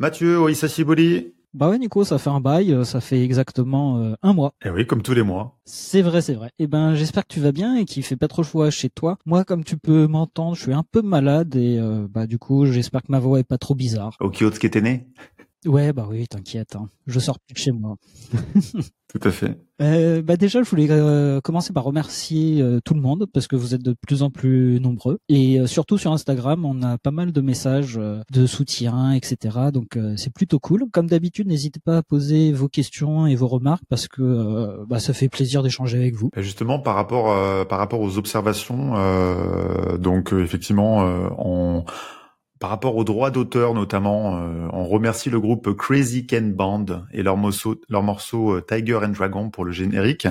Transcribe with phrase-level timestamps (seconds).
[0.00, 1.34] Mathieu Oisashiburi.
[1.54, 4.52] Bah ouais, Nico, ça fait un bail, euh, ça fait exactement euh, un mois.
[4.64, 5.58] Eh oui, comme tous les mois.
[5.64, 6.52] C'est vrai, c'est vrai.
[6.60, 9.18] Eh ben, j'espère que tu vas bien et qu'il fait pas trop chaud chez toi.
[9.26, 12.66] Moi, comme tu peux m'entendre, je suis un peu malade et euh, bah du coup,
[12.66, 14.16] j'espère que ma voix est pas trop bizarre.
[14.20, 15.08] Au Kyotsuke né?
[15.66, 16.76] Ouais, bah oui, t'inquiète.
[16.76, 16.88] Hein.
[17.06, 17.96] Je sors plus de chez moi.
[19.08, 19.58] Tout à fait.
[19.80, 23.56] Euh, bah déjà, je voulais euh, commencer par remercier euh, tout le monde parce que
[23.56, 27.32] vous êtes de plus en plus nombreux et surtout sur Instagram, on a pas mal
[27.32, 27.98] de messages
[28.30, 29.58] de soutien, etc.
[29.72, 30.84] Donc c'est plutôt cool.
[30.92, 35.14] Comme d'habitude, n'hésitez pas à poser vos questions et vos remarques parce que bah, ça
[35.14, 36.30] fait plaisir d'échanger avec vous.
[36.36, 38.92] justement, par rapport par rapport aux observations,
[39.98, 40.98] donc effectivement,
[41.38, 41.84] on
[42.58, 47.22] par rapport aux droits d'auteur notamment, euh, on remercie le groupe Crazy Ken Band et
[47.22, 50.26] leur morceau, leur morceau euh, Tiger and Dragon pour le générique,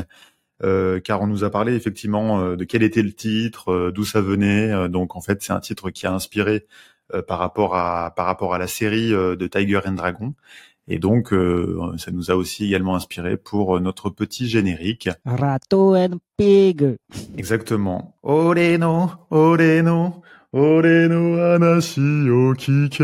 [0.63, 4.89] euh, car on nous a parlé effectivement de quel était le titre, d'où ça venait.
[4.89, 6.65] donc en fait, c'est un titre qui a inspiré
[7.27, 10.33] par rapport à par rapport à la série de Tiger and Dragon.
[10.89, 11.33] Et donc,
[11.97, 15.09] ça nous a aussi également inspiré pour notre petit générique.
[15.25, 16.95] Rato and Pig.
[17.37, 18.15] Exactement.
[18.23, 20.23] Oreno, Oreno.
[20.53, 23.03] 俺の話を聞け。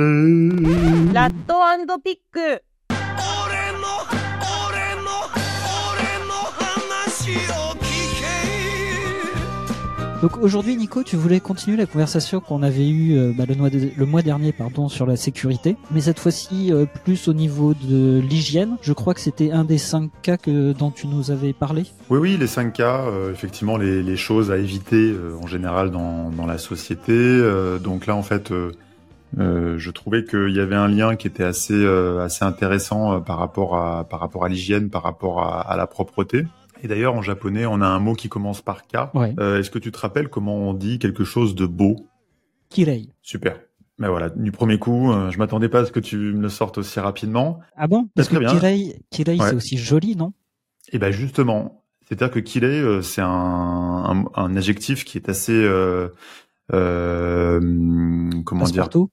[1.13, 1.61] ラット
[1.99, 2.63] ピック。
[10.23, 14.53] Donc aujourd'hui, Nico, tu voulais continuer la conversation qu'on avait eue euh, bah, le, mois dernier
[14.53, 18.77] pardon, sur la sécurité, mais cette fois-ci euh, plus au niveau de l'hygiène.
[18.81, 21.83] Je crois que c'était un des cinq cas que, dont tu nous avais parlé.
[22.09, 26.57] Oui, oui, les cinq cas, euh, effectivement, les, choses à éviter en général dans, la
[26.57, 27.41] société.
[27.83, 28.53] donc là, en fait...
[29.35, 31.85] je trouvais qu'il y avait un lien qui était assez
[32.21, 36.45] assez intéressant par rapport à par rapport à l'hygiène, par rapport à la propreté.
[36.83, 38.97] Et d'ailleurs, en japonais, on a un mot qui commence par K.
[39.39, 42.09] Euh, Est-ce que tu te rappelles comment on dit quelque chose de beau?
[42.69, 43.09] Kirei.
[43.21, 43.57] Super.
[43.99, 46.49] Mais voilà, du premier coup, euh, je m'attendais pas à ce que tu me le
[46.49, 47.59] sortes aussi rapidement.
[47.77, 48.09] Ah bon?
[48.15, 50.33] Parce que kirei, kirei c'est aussi joli, non?
[50.91, 55.53] Eh ben justement, c'est-à-dire que kirei, euh, c'est un, un, adjectif qui est assez...
[55.53, 56.09] Euh,
[56.73, 57.61] euh,
[58.45, 58.83] comment dire?
[58.83, 59.09] Partout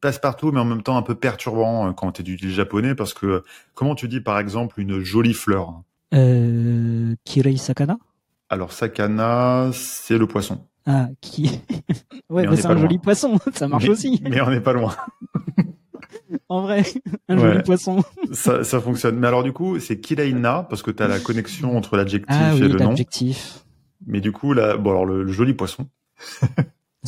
[0.00, 3.42] passe-partout, mais en même temps un peu perturbant quand tu étudies le japonais, parce que
[3.74, 5.82] comment tu dis par exemple une jolie fleur?
[6.14, 7.98] Euh, Kirei Sakana
[8.48, 10.66] Alors Sakana, c'est le poisson.
[10.86, 11.60] Ah, qui
[12.30, 14.22] Ouais, mais, c'est un joli poisson, ça marche aussi.
[14.22, 14.94] Mais on n'est pas loin.
[16.48, 16.82] en vrai,
[17.28, 18.02] un joli poisson.
[18.32, 19.18] ça, ça fonctionne.
[19.18, 22.54] Mais alors du coup, c'est Kireina parce que tu as la connexion entre l'adjectif ah,
[22.54, 22.88] et oui, le nom.
[22.90, 23.64] l'adjectif.
[24.06, 25.88] Mais du coup, là, bon alors le, le joli poisson.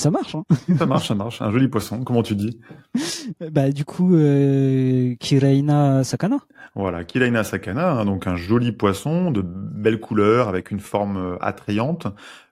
[0.00, 0.44] Ça marche, hein
[0.78, 1.42] Ça marche, ça marche.
[1.42, 2.58] Un joli poisson, comment tu dis
[3.52, 6.38] Bah du coup, euh, Kireina Sakana.
[6.74, 11.36] Voilà, Kireina Sakana, hein, donc un joli poisson de belle couleur avec une forme euh,
[11.42, 12.06] attrayante.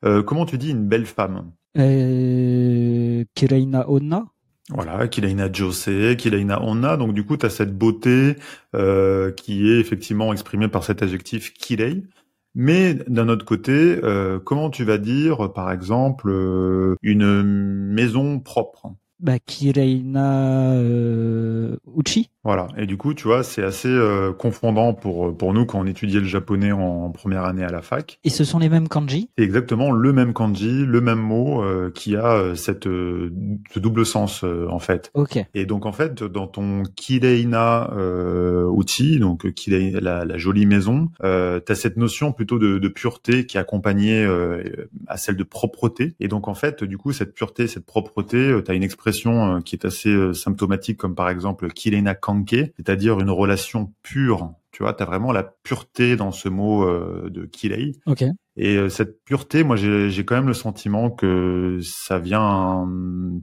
[0.05, 4.27] Euh, comment tu dis une belle femme euh, Kireina Onna.
[4.69, 6.99] Voilà, Kireina Jose, Kireina Onna.
[6.99, 8.37] Donc du coup, tu as cette beauté
[8.77, 12.03] euh, qui est effectivement exprimée par cet adjectif Kirei.
[12.55, 18.95] Mais d'un autre côté, euh, comment tu vas dire, par exemple, euh, une maison propre?
[19.21, 22.31] Bah, Kireina euh, Uchi?
[22.49, 22.67] Voilà.
[22.79, 26.21] Et du coup, tu vois, c'est assez euh, confondant pour pour nous quand on étudiait
[26.21, 28.19] le japonais en, première année à la fac.
[28.25, 29.29] Et ce sont les mêmes kanji?
[29.37, 34.07] C'est exactement le même kanji, le même mot euh, qui a euh, cette ce double
[34.07, 35.11] sens en fait.
[35.13, 35.39] Ok.
[35.53, 37.91] Et donc en fait, dans ton kireina
[38.75, 42.89] uchi, donc kirei, la, la jolie maison, euh, tu as cette notion plutôt de, de
[42.89, 44.27] pureté qui est accompagnée
[45.07, 46.15] à celle de propreté.
[46.19, 49.61] Et donc en fait, du coup, cette pureté, cette propreté, tu as une expression euh,
[49.61, 52.15] qui est assez euh, symptomatique, comme par exemple Kilena
[52.47, 54.53] C'est-à-dire une relation pure.
[54.71, 57.93] Tu vois, tu as vraiment la pureté dans ce mot euh, de Kilei.
[58.07, 58.25] Ok.
[58.61, 62.89] Et cette pureté, moi, j'ai quand même le sentiment que ça vient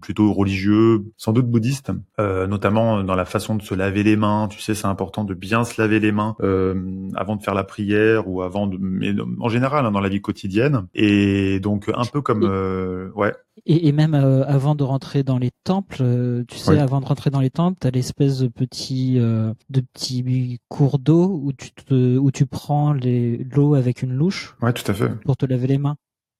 [0.02, 4.50] plutôt religieux, sans doute bouddhiste, euh, notamment dans la façon de se laver les mains.
[4.50, 6.76] Tu sais, c'est important de bien se laver les mains euh,
[7.16, 10.22] avant de faire la prière ou avant de, mais en général hein, dans la vie
[10.22, 10.88] quotidienne.
[10.94, 13.34] Et donc un peu comme, euh, ouais.
[13.66, 17.06] Et, et même euh, avant de rentrer dans les temples, euh, tu sais, avant de
[17.06, 21.72] rentrer dans les temples, t'as l'espèce de petit, euh, de petit cours d'eau où tu
[21.72, 24.56] te, où tu prends l'eau avec une louche.
[24.62, 25.05] Ouais, tout à fait.
[25.24, 25.96] Pour te laver les mains.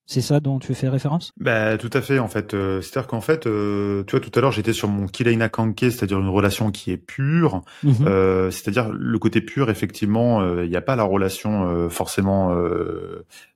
[0.08, 1.32] C'est ça dont tu fais référence?
[1.36, 2.54] Bah tout à fait en fait.
[2.54, 5.80] Euh, c'est-à-dire qu'en fait, euh, tu vois, tout à l'heure j'étais sur mon Kileina Kanke,
[5.80, 7.62] c'est-à-dire une relation qui est pure.
[7.82, 8.06] Mhm.
[8.06, 12.56] euh, c'est-à-dire le côté pur, effectivement, euh, il n'y a pas la relation euh, forcément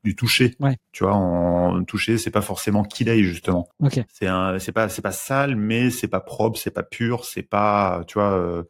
[0.03, 0.57] du toucher.
[0.59, 0.77] Ouais.
[0.91, 3.69] Tu vois, en toucher, c'est pas forcément Kilei justement.
[3.81, 4.05] Ok.
[4.13, 7.45] C'est un, c'est pas, c'est pas sale, mais c'est pas propre, c'est pas pur, c'est
[7.45, 8.65] pas, tu vois,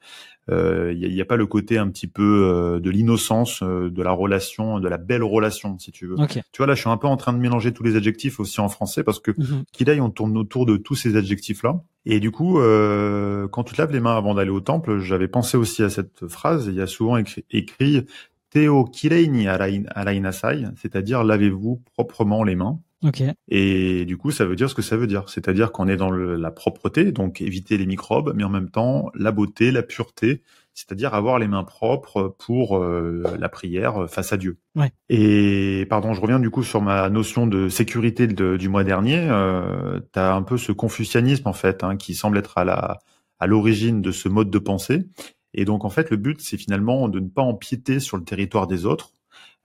[0.48, 4.10] il n'y a, y a, pas le côté un petit peu de l'innocence de la
[4.10, 6.16] relation, de la belle relation, si tu veux.
[6.52, 8.60] Tu vois, là, je suis un peu en train de mélanger tous les adjectifs aussi
[8.60, 11.82] en français parce que mm qu'il aille, on tourne autour de tous ces adjectifs-là.
[12.04, 15.56] Et du coup, quand tu te laves les mains avant d'aller au temple, j'avais pensé
[15.56, 16.66] aussi à cette phrase.
[16.66, 18.06] Il y a souvent écrit, écrit
[18.50, 22.80] Teo kireini arainasai, c'est-à-dire lavez-vous proprement les mains.
[23.02, 23.32] Okay.
[23.48, 25.28] Et du coup, ça veut dire ce que ça veut dire.
[25.28, 29.32] C'est-à-dire qu'on est dans la propreté, donc éviter les microbes, mais en même temps, la
[29.32, 30.42] beauté, la pureté,
[30.74, 34.58] c'est-à-dire avoir les mains propres pour euh, la prière face à Dieu.
[34.74, 34.92] Ouais.
[35.08, 39.18] Et pardon, je reviens du coup sur ma notion de sécurité du mois dernier.
[39.18, 42.98] Euh, tu as un peu ce confucianisme en fait, hein, qui semble être à la
[43.40, 45.06] à l'origine de ce mode de pensée.
[45.54, 48.66] Et donc en fait, le but, c'est finalement de ne pas empiéter sur le territoire
[48.66, 49.12] des autres,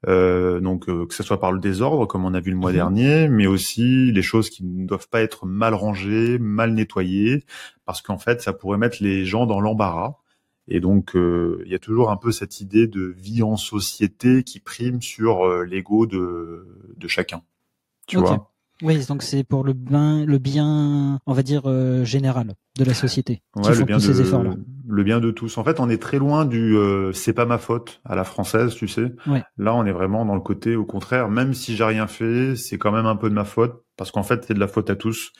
[0.07, 2.71] euh, donc euh, que ce soit par le désordre, comme on a vu le mois
[2.71, 2.75] mhm.
[2.75, 7.43] dernier, mais aussi les choses qui ne doivent pas être mal rangées, mal nettoyées,
[7.85, 10.17] parce qu'en fait, ça pourrait mettre les gens dans l'embarras.
[10.67, 14.43] Et donc, euh, il y a toujours un peu cette idée de vie en société
[14.43, 16.67] qui prime sur l'ego de,
[16.97, 17.43] de chacun.
[18.07, 18.51] Tu vois?
[18.81, 21.63] Oui, donc c'est pour le bien, le bien, on va dire
[22.03, 23.41] général de la société.
[23.55, 24.55] Ouais, le bien de, efforts-là.
[24.87, 25.57] Le bien de tous.
[25.57, 26.75] En fait, on est très loin du
[27.13, 29.13] c'est pas ma faute à la française, tu sais.
[29.57, 32.77] Là, on est vraiment dans le côté au contraire, même si j'ai rien fait, c'est
[32.77, 34.95] quand même un peu de ma faute parce qu'en fait, c'est de la faute à
[34.95, 35.31] tous.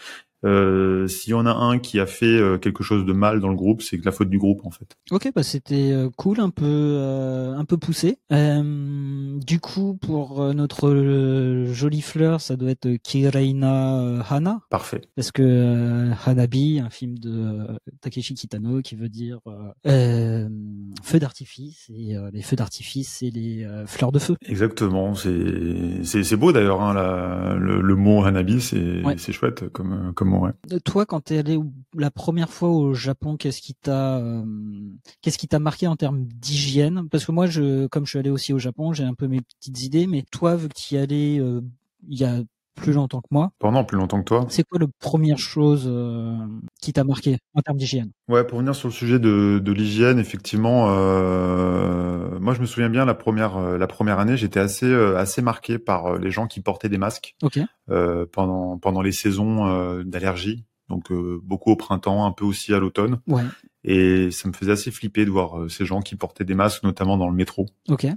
[0.46, 3.50] Euh, S'il y en a un qui a fait euh, quelque chose de mal dans
[3.50, 4.96] le groupe, c'est la faute du groupe en fait.
[5.12, 8.18] Ok, bah c'était euh, cool, un peu euh, un peu poussé.
[8.30, 14.62] du coup, pour notre jolie fleur, ça doit être Kireina Hana.
[14.70, 15.02] Parfait.
[15.16, 17.68] Parce que Hanabi, un film de
[18.02, 19.40] Takeshi Kitano, qui veut dire
[19.84, 24.36] feu d'artifice et les feux d'artifice, c'est les fleurs de feu.
[24.48, 25.16] Exactement.
[25.16, 30.35] C'est c'est beau d'ailleurs hein, le, le, mot Hanabi, c'est c'est chouette comme comme
[30.84, 31.60] toi, quand tu es allé
[31.96, 34.44] la première fois au Japon, qu'est-ce qui t'a euh,
[35.22, 37.08] qu'est-ce qui t'a marqué en termes d'hygiène?
[37.10, 39.42] Parce que moi, je, comme je suis allé aussi au Japon, j'ai un peu mes
[39.42, 40.08] petites idées.
[40.08, 41.62] Mais toi, vu que tu y allais euh,
[42.08, 42.42] il y a
[42.76, 43.52] plus longtemps que moi.
[43.60, 44.46] Pendant plus longtemps que toi.
[44.50, 46.36] C'est quoi la première chose euh,
[46.82, 48.12] qui t'a marqué en termes d'hygiène?
[48.28, 52.90] Ouais, pour venir sur le sujet de, de l'hygiène, effectivement, euh, moi je me souviens
[52.90, 56.62] bien la première euh, la première année, j'étais assez assez marqué par les gens qui
[56.62, 57.36] portaient des masques
[58.32, 60.66] pendant pendant les saisons d'allergie.
[60.90, 61.12] Donc
[61.42, 63.20] beaucoup au printemps, un peu aussi à l'automne.
[63.28, 63.42] Ouais.
[63.88, 66.84] Et ça me faisait assez flipper de voir euh, ces gens qui portaient des masques,
[66.84, 67.68] notamment dans le métro.
[67.88, 68.08] Ok.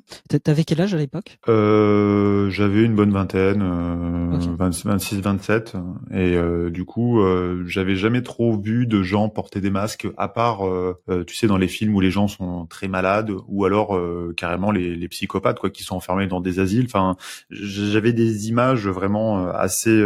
[0.42, 1.38] T'avais quel âge à l'époque?
[1.46, 5.76] Euh, J'avais une bonne vingtaine, euh, 26, 27.
[6.10, 10.28] Et euh, du coup, euh, j'avais jamais trop vu de gens porter des masques, à
[10.28, 10.94] part, euh,
[11.26, 13.98] tu sais, dans les films où les gens sont très malades, ou alors
[14.36, 16.86] carrément les, les, psychopathes, quoi, qui sont enfermés dans des asiles.
[16.86, 17.16] Enfin,
[17.50, 20.02] j'avais des images vraiment assez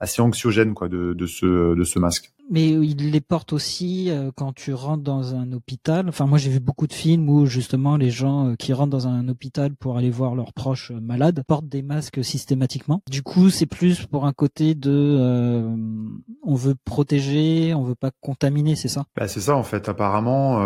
[0.00, 4.30] assez anxiogènes, quoi, de, de ce de ce masque mais il les porte aussi euh,
[4.34, 6.08] quand tu rentres dans un hôpital.
[6.08, 9.08] Enfin, moi, j'ai vu beaucoup de films où justement les gens euh, qui rentrent dans
[9.08, 13.02] un hôpital pour aller voir leurs proches euh, malades portent des masques systématiquement.
[13.10, 14.92] Du coup, c'est plus pour un côté de
[16.42, 19.04] on veut protéger, on veut pas contaminer, c'est ça?
[19.16, 19.88] Bah, C'est ça en fait.
[19.88, 20.58] Apparemment,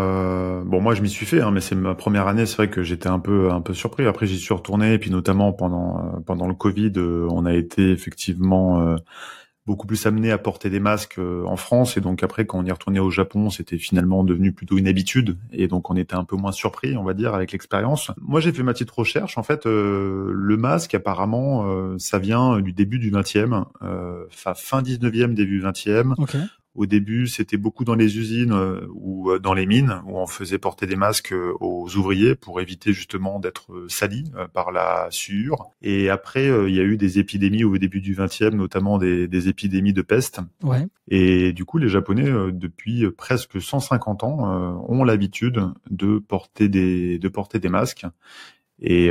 [0.64, 2.46] bon, moi, je m'y suis fait, hein, mais c'est ma première année.
[2.46, 4.06] C'est vrai que j'étais un peu un peu surpris.
[4.06, 8.96] Après, j'y suis retourné, et puis notamment pendant pendant le Covid, on a été effectivement
[9.66, 11.96] beaucoup plus amené à porter des masques euh, en France.
[11.96, 15.36] Et donc après quand on y retournait au Japon c'était finalement devenu plutôt une habitude.
[15.52, 18.10] Et donc on était un peu moins surpris on va dire avec l'expérience.
[18.20, 19.38] Moi j'ai fait ma petite recherche.
[19.38, 23.64] En fait euh, le masque apparemment euh, ça vient du début du 20e
[24.30, 26.14] fin 19e début 20e
[26.76, 30.26] au début, c'était beaucoup dans les usines euh, ou euh, dans les mines où on
[30.26, 35.70] faisait porter des masques euh, aux ouvriers pour éviter justement d'être salis par la sueur.
[35.82, 39.48] Et après, il y a eu des épidémies au début du 20e, notamment des, des
[39.48, 40.40] épidémies de peste.
[40.62, 40.86] Ouais.
[41.08, 47.28] Et du coup, les Japonais, depuis presque 150 ans, ont l'habitude de porter des de
[47.28, 48.06] porter des masques.
[48.80, 49.10] Et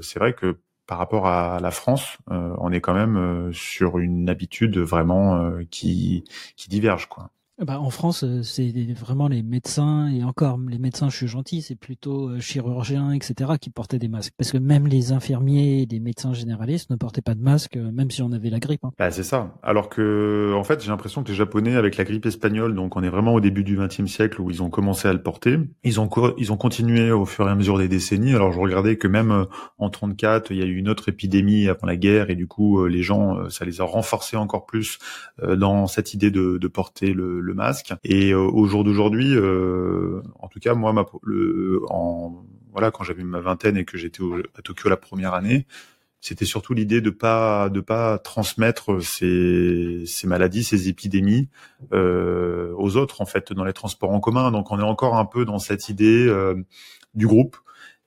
[0.00, 3.98] c'est vrai que par rapport à la France, euh, on est quand même euh, sur
[3.98, 6.24] une habitude vraiment euh, qui,
[6.56, 7.06] qui diverge.
[7.08, 7.30] Quoi.
[7.62, 11.62] Bah, en France, euh, c'est vraiment les médecins, et encore, les médecins, je suis gentil,
[11.62, 14.34] c'est plutôt euh, chirurgiens, etc., qui portaient des masques.
[14.36, 17.92] Parce que même les infirmiers et les médecins généralistes ne portaient pas de masque, euh,
[17.92, 18.84] même si on avait la grippe.
[18.84, 18.90] Hein.
[18.98, 19.54] Bah, c'est ça.
[19.62, 23.04] Alors que, en fait, j'ai l'impression que les Japonais, avec la grippe espagnole, donc on
[23.04, 26.00] est vraiment au début du XXe siècle où ils ont commencé à le porter, ils
[26.00, 28.34] ont, ils ont continué au fur et à mesure des décennies.
[28.34, 29.46] Alors je regardais que même
[29.78, 32.84] en 34, il y a eu une autre épidémie avant la guerre, et du coup,
[32.86, 34.98] les gens, ça les a renforcés encore plus
[35.40, 37.92] dans cette idée de, de porter le le masque.
[38.04, 43.22] Et euh, au jour d'aujourd'hui, euh, en tout cas moi, le, en voilà, quand j'avais
[43.22, 44.22] ma vingtaine et que j'étais
[44.58, 45.66] à Tokyo la première année,
[46.24, 51.50] c'était surtout l'idée de pas de pas transmettre ces, ces maladies, ces épidémies
[51.92, 54.50] euh, aux autres en fait dans les transports en commun.
[54.50, 56.54] Donc on est encore un peu dans cette idée euh,
[57.12, 57.58] du groupe.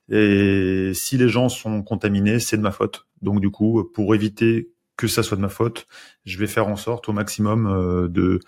[0.10, 3.06] Et si les gens sont contaminés, c'est de ma faute.
[3.22, 5.86] Donc du coup, pour éviter que ça soit de ma faute,
[6.26, 8.40] je vais faire en sorte au maximum euh, de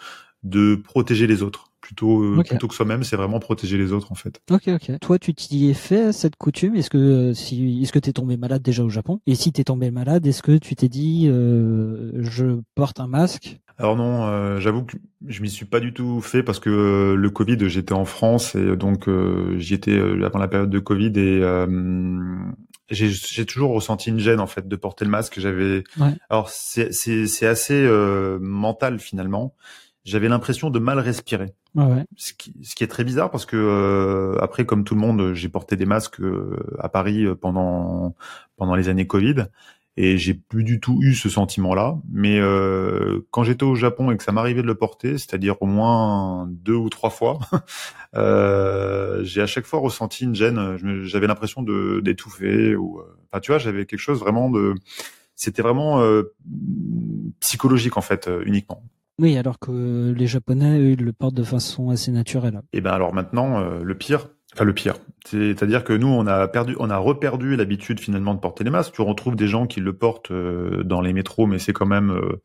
[0.44, 1.66] de protéger les autres.
[1.82, 4.42] Plutôt euh, plutôt que soi-même, c'est vraiment protéger les autres en fait.
[4.52, 5.00] Ok, ok.
[5.00, 6.76] Toi, tu t'y es fait cette coutume?
[6.76, 9.22] Est-ce que euh, si est-ce que t'es tombé malade déjà au Japon?
[9.26, 13.60] Et si t'es tombé malade, est-ce que tu t'es dit euh, je porte un masque?
[13.78, 17.30] Alors non, euh, j'avoue que je m'y suis pas du tout fait parce que le
[17.30, 19.10] Covid, j'étais en France et donc
[19.58, 21.42] j'y étais avant la période de Covid et
[22.92, 25.40] j'ai toujours ressenti une gêne en fait de porter le masque.
[25.40, 25.86] J'avais,
[26.30, 27.90] alors c'est c'est assez
[28.42, 29.56] mental finalement
[30.06, 31.54] j'avais l'impression de mal respirer.
[31.76, 32.06] Ouais.
[32.16, 35.34] Ce, qui, ce, qui, est très bizarre parce que euh, après, comme tout le monde,
[35.34, 38.16] j'ai porté des masques euh, à Paris euh, pendant
[38.58, 39.46] pendant les années Covid
[39.98, 41.98] et j'ai plus du tout eu ce sentiment-là.
[42.12, 45.66] Mais euh, quand j'étais au Japon et que ça m'arrivait de le porter, c'est-à-dire au
[45.66, 47.40] moins deux ou trois fois,
[48.16, 50.78] euh, j'ai à chaque fois ressenti une gêne.
[51.04, 54.74] J'avais l'impression de d'étouffer ou, enfin, tu vois, j'avais quelque chose vraiment de,
[55.36, 56.02] c'était vraiment
[57.42, 58.82] psychologique en fait uniquement.
[59.20, 62.62] Oui, alors que les Japonais, eux, ils le portent de façon assez naturelle.
[62.72, 64.96] Et ben alors maintenant, euh, le pire, enfin le pire,
[65.26, 68.94] c'est-à-dire que nous, on a perdu, on a reperdu l'habitude finalement de porter les masques.
[68.94, 72.12] Tu retrouves des gens qui le portent euh, dans les métros, mais c'est quand même
[72.12, 72.42] euh,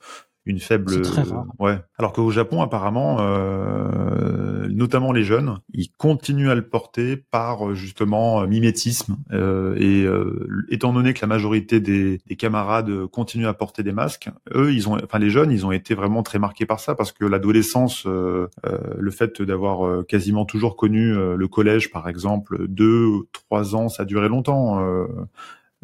[0.46, 1.02] une faible.
[1.02, 1.46] Très rare.
[1.58, 1.78] Ouais.
[1.98, 8.46] Alors qu'au Japon, apparemment, euh, notamment les jeunes, ils continuent à le porter par justement
[8.46, 9.16] mimétisme.
[9.32, 13.92] Euh, et euh, étant donné que la majorité des, des, camarades continuent à porter des
[13.92, 16.94] masques, eux, ils ont, enfin les jeunes, ils ont été vraiment très marqués par ça
[16.94, 22.66] parce que l'adolescence, euh, euh, le fait d'avoir quasiment toujours connu le collège, par exemple,
[22.68, 24.84] deux, trois ans, ça a duré longtemps.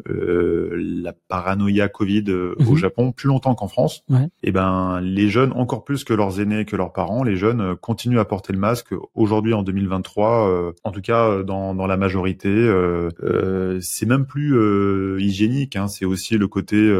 [0.09, 0.69] Euh,
[1.03, 2.77] la paranoïa Covid euh, au mhm.
[2.77, 4.03] Japon plus longtemps qu'en France.
[4.09, 4.27] Ouais.
[4.43, 7.75] Et ben les jeunes encore plus que leurs aînés, que leurs parents, les jeunes euh,
[7.75, 10.73] continuent à porter le masque aujourd'hui en 2023.
[10.83, 12.49] en tout cas dans, dans la majorité,
[13.81, 15.75] c'est même plus hygiénique.
[15.75, 16.93] Hein, c'est aussi le côté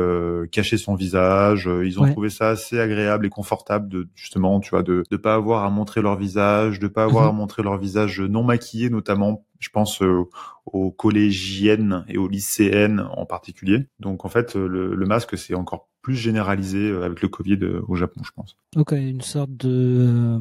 [0.51, 1.69] cacher son visage.
[1.83, 5.35] Ils ont trouvé ça assez agréable et confortable de justement, tu vois, de ne pas
[5.35, 7.29] avoir à montrer leur visage, de pas avoir mhm.
[7.29, 10.23] à montrer leur visage non maquillé notamment je pense euh,
[10.65, 13.87] aux collégiennes et aux lycéennes en particulier.
[13.99, 17.81] Donc en fait, le, le masque c'est encore plus généralisé euh, avec le Covid euh,
[17.87, 18.55] au Japon, je pense.
[18.75, 20.39] Ok, une sorte de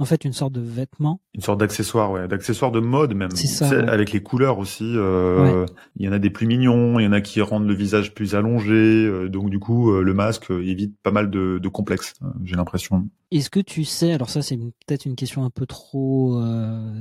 [0.00, 1.20] en fait une sorte de vêtement.
[1.34, 3.32] Une sorte d'accessoire, ouais, d'accessoire de mode même.
[3.34, 3.68] C'est ça.
[3.68, 4.84] Avec les couleurs aussi.
[4.96, 7.74] Euh, Il y en a des plus mignons, il y en a qui rendent le
[7.74, 8.72] visage plus allongé.
[8.72, 12.14] Euh, donc du coup, euh, le masque évite pas mal de, de complexes.
[12.22, 13.08] Euh, j'ai l'impression.
[13.30, 16.40] Est-ce que tu sais, alors ça c'est peut-être une question un peu trop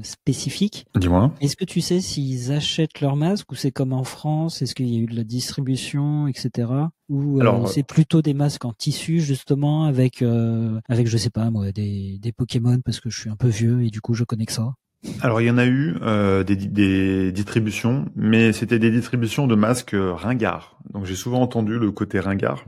[0.04, 0.86] spécifique.
[0.96, 1.32] Dis-moi.
[1.39, 4.88] Est-ce que tu sais s'ils achètent leur masque ou c'est comme en France Est-ce qu'il
[4.88, 6.72] y a eu de la distribution, etc.
[7.10, 10.24] Ou c'est plutôt des masques en tissu justement avec
[10.89, 13.84] avec je sais pas moi des des Pokémon parce que je suis un peu vieux
[13.84, 14.74] et du coup je connais que ça?
[15.22, 19.56] Alors il y en a eu euh, des, des, distributions, mais c'était des distributions de
[19.56, 20.77] masques ringards.
[20.94, 22.66] Donc j'ai souvent entendu le côté ringard.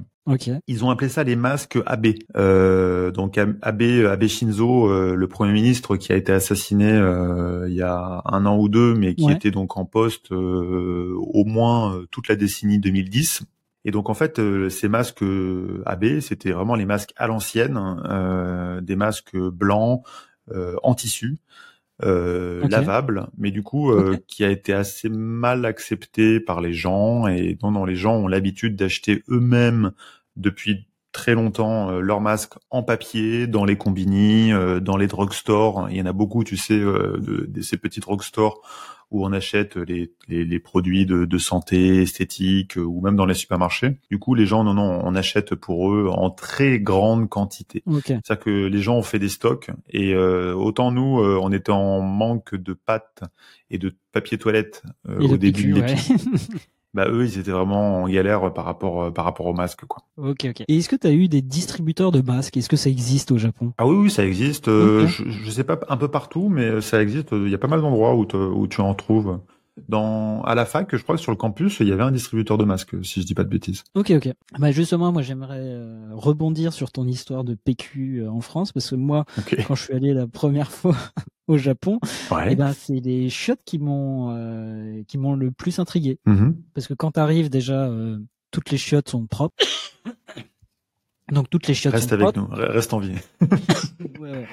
[0.68, 2.08] Ils ont appelé ça les masques AB.
[2.38, 7.76] Euh, donc Abe, Abe Shinzo, euh, le premier ministre qui a été assassiné euh, il
[7.76, 12.02] y a un an ou deux, mais qui était donc en poste euh, au moins
[12.12, 13.42] toute la décennie 2010.
[13.86, 15.24] Et donc en fait, ces masques
[15.86, 17.80] AB, c'était vraiment les masques à l'ancienne,
[18.84, 20.04] des masques blancs
[20.84, 21.40] en tissu
[22.04, 27.28] euh, lavable, mais du coup euh, qui a été assez mal accepté par les gens
[27.28, 29.92] et dont, les gens ont l'habitude d'acheter eux-mêmes
[30.38, 35.88] depuis très longtemps euh, leurs masques en papier dans les combini, euh, dans les drugstores.
[35.90, 38.62] Il y en a beaucoup, tu sais, de, de, ces petits drugstores
[39.12, 43.26] où on achète les, les, les produits de, de, santé, esthétique, euh, ou même dans
[43.26, 43.98] les supermarchés.
[44.10, 47.84] Du coup, les gens, non, non, on achète pour eux en très grande quantité.
[48.06, 51.72] C'est-à-dire que les gens ont fait des stocks, et euh, autant nous, euh, on était
[51.72, 53.24] en manque de pâtes
[53.72, 55.82] et de papier toilette au début de
[56.94, 60.04] bah eux ils étaient vraiment en galère par rapport euh, par rapport au masque quoi.
[60.18, 60.64] Ok ok.
[60.68, 62.58] Et est-ce que tu as eu des distributeurs de masques?
[62.58, 63.74] Est-ce que ça existe au Japon?
[63.78, 64.68] Ah oui oui ça existe.
[64.68, 67.30] Euh, je, je sais pas un peu partout mais ça existe.
[67.32, 69.40] Il y a pas mal d'endroits où, où tu en trouves.
[69.88, 72.58] Dans à la fac, je crois que sur le campus, il y avait un distributeur
[72.58, 73.84] de masques, si je dis pas de bêtises.
[73.96, 74.34] Ok, ok.
[74.58, 78.96] Bah justement, moi j'aimerais euh, rebondir sur ton histoire de PQ en France, parce que
[78.96, 79.26] moi,
[79.68, 80.96] quand je suis allé la première fois
[81.48, 82.00] au Japon,
[82.32, 82.50] ouais.
[82.50, 86.20] et eh ben c'est les chiottes qui m'ont euh, qui m'ont le plus intrigué.
[86.28, 86.56] Mm-hmm.
[86.74, 88.20] Parce que quand t'arrives déjà, euh,
[88.52, 89.56] toutes les chiottes sont propres.
[91.32, 92.40] Donc toutes les chiottes Reste sont avec propres.
[92.40, 93.14] nous, reste en vie.
[94.20, 94.48] ouais, ouais.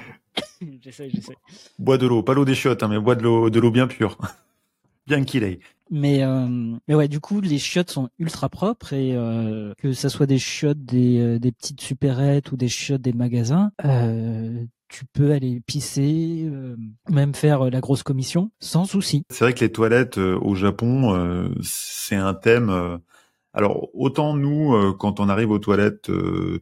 [0.81, 1.35] j'essaie, j'essaie.
[1.79, 3.87] Bois de l'eau, pas l'eau des chiottes, hein, mais bois de l'eau, de l'eau bien
[3.87, 4.15] pure.
[5.07, 5.59] Bien qu'il aille.
[5.89, 6.47] Mais euh,
[6.87, 10.37] mais ouais, du coup, les chiottes sont ultra propres et euh, que ça soit des
[10.37, 15.61] chiottes des, euh, des petites supérettes ou des chiottes des magasins, euh, tu peux aller
[15.65, 16.75] pisser, euh,
[17.09, 19.23] même faire la grosse commission sans souci.
[19.29, 22.99] C'est vrai que les toilettes au Japon, c'est un thème.
[23.57, 26.11] Alors autant nous, quand on arrive aux toilettes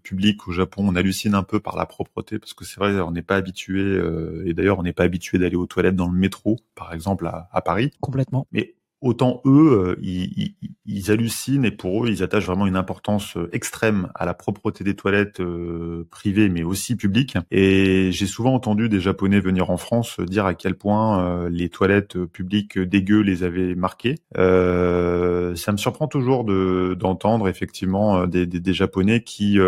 [0.01, 3.11] publiques au Japon, on hallucine un peu par la propreté parce que c'est vrai, on
[3.11, 4.01] n'est pas habitué.
[4.45, 7.49] et d'ailleurs, on n'est pas habitué d'aller aux toilettes dans le métro, par exemple à,
[7.51, 7.91] à Paris.
[7.99, 8.47] Complètement.
[8.51, 8.75] Mais
[9.05, 14.09] autant eux, euh, ils, hallucinent et pour eux, ils attachent vraiment une importance euh, extrême
[14.15, 17.37] à la propreté des toilettes euh, privées, mais aussi publiques.
[17.51, 22.17] Et j'ai souvent entendu des Japonais venir en France dire à quel point les toilettes
[22.25, 24.15] publiques dégueu les avaient marqués.
[24.37, 29.59] Euh, ça me surprend toujours de d'entendre effectivement des, Japonais qui,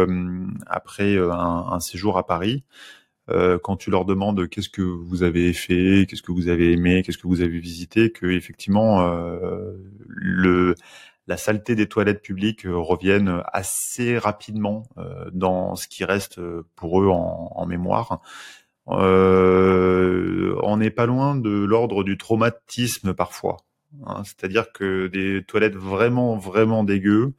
[0.66, 2.64] après un séjour à Paris,
[3.30, 7.04] euh, quand tu leur demandes qu'est-ce que vous avez fait, qu'est-ce que vous avez aimé,
[7.04, 9.74] qu'est-ce que vous avez visité, que effectivement euh,
[10.06, 10.76] le
[11.28, 14.84] la saleté des toilettes publiques euh, revienne assez rapidement
[15.34, 16.40] dans ce qui reste
[16.76, 18.22] pour eux en, en mémoire.
[18.88, 18.98] on
[20.78, 23.58] n'est pas loin de l'ordre du traumatisme parfois.
[24.06, 27.34] Hein, C'est-à-dire que des toilettes vraiment vraiment dégueu,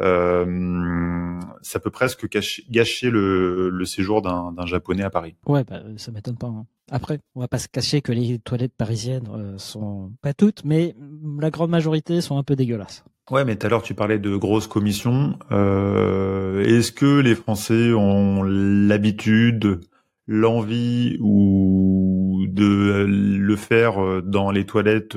[0.00, 2.26] euh, ça peut presque
[2.70, 5.34] gâcher le, le séjour d'un japonais à Paris.
[5.46, 6.46] Ouais, bah, ça m'étonne pas.
[6.46, 6.66] Hein.
[6.90, 10.94] Après, on va pas se cacher que les toilettes parisiennes euh, sont pas toutes, mais
[11.40, 13.04] la grande majorité sont un peu dégueulasses.
[13.30, 15.38] Ouais, mais tout à l'heure tu parlais de grosses commissions.
[15.52, 19.80] Euh, Est-ce que les Français ont l'habitude,
[20.26, 25.16] l'envie ou de le faire dans les toilettes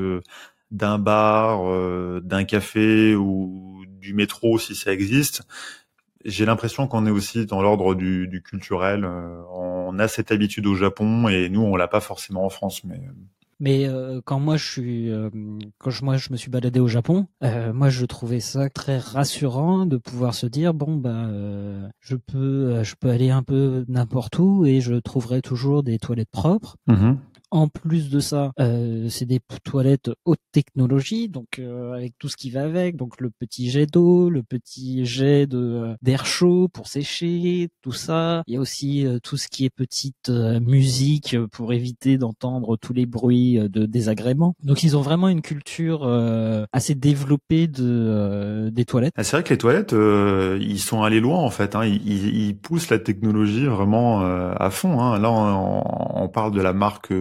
[0.70, 1.64] d'un bar,
[2.22, 3.73] d'un café ou
[4.04, 5.42] du métro si ça existe.
[6.26, 9.04] J'ai l'impression qu'on est aussi dans l'ordre du, du, culturel.
[9.04, 12.84] Euh, on a cette habitude au Japon et nous on l'a pas forcément en France,
[12.84, 13.02] mais.
[13.60, 15.30] Mais euh, quand moi je suis, euh,
[15.78, 19.86] quand je, moi je me suis baladé au Japon, moi je trouvais ça très rassurant
[19.86, 21.30] de pouvoir se dire bon bah
[22.02, 26.32] je peux, je peux aller un peu n'importe où et je trouverai toujours des toilettes
[26.32, 26.76] propres.
[26.88, 27.14] Mmh
[27.54, 32.36] en plus de ça, euh, c'est des toilettes haute technologie, donc euh, avec tout ce
[32.36, 36.68] qui va avec, donc le petit jet d'eau, le petit jet de euh, d'air chaud
[36.68, 38.42] pour sécher, tout ça.
[38.48, 43.06] Il y a aussi tout ce qui est petite musique pour éviter d'entendre tous les
[43.06, 44.56] bruits de désagréments.
[44.64, 46.08] Donc ils ont vraiment une culture
[46.72, 49.14] assez développée de des toilettes.
[49.16, 51.76] Ah, c'est vrai que les toilettes, ils sont allés loin en fait.
[51.76, 51.86] Hein.
[51.86, 55.00] Ils, ils, poussent la technologie vraiment à fond.
[55.00, 55.20] Hein.
[55.20, 57.14] Là, on, on, parle de la marque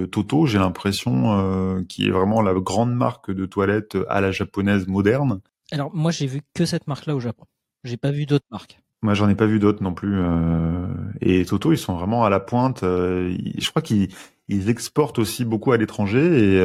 [0.47, 5.41] j'ai l'impression, euh, qui est vraiment la grande marque de toilettes à la japonaise moderne.
[5.71, 7.45] Alors moi, j'ai vu que cette marque-là au Japon.
[7.85, 8.79] J'ai pas vu d'autres marques.
[9.03, 10.21] Moi, j'en ai pas vu d'autres non plus.
[10.21, 10.87] Euh,
[11.21, 12.83] et Toto, ils sont vraiment à la pointe.
[12.85, 14.09] Euh, je crois qu'ils
[14.49, 16.59] ils exportent aussi beaucoup à l'étranger et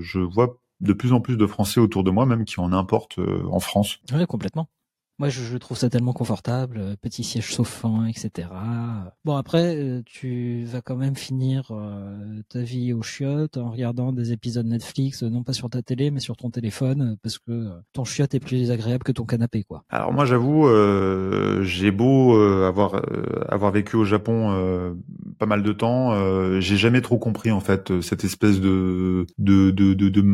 [0.00, 3.18] je vois de plus en plus de Français autour de moi même qui en importent
[3.50, 4.00] en France.
[4.12, 4.68] Oui, complètement.
[5.20, 8.48] Moi, je, trouve ça tellement confortable, euh, petit siège chauffant, etc.
[9.24, 14.10] Bon, après, euh, tu vas quand même finir euh, ta vie au chiottes en regardant
[14.10, 18.02] des épisodes Netflix, non pas sur ta télé, mais sur ton téléphone, parce que ton
[18.02, 19.84] chiotte est plus agréable que ton canapé, quoi.
[19.88, 20.68] Alors moi, j'avoue,
[21.62, 23.00] j'ai beau avoir
[23.48, 24.96] avoir vécu au Japon
[25.38, 29.94] pas mal de temps, j'ai jamais trop compris en fait cette espèce de de de
[29.94, 30.24] de, de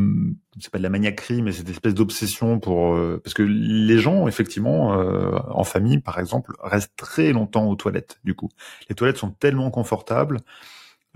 [0.59, 4.70] c'est pas de la maniaquerie, mais cette espèce d'obsession pour parce que les gens effectivement
[4.71, 8.19] euh, en famille, par exemple, restent très longtemps aux toilettes.
[8.25, 8.49] Du coup,
[8.89, 10.39] les toilettes sont tellement confortables.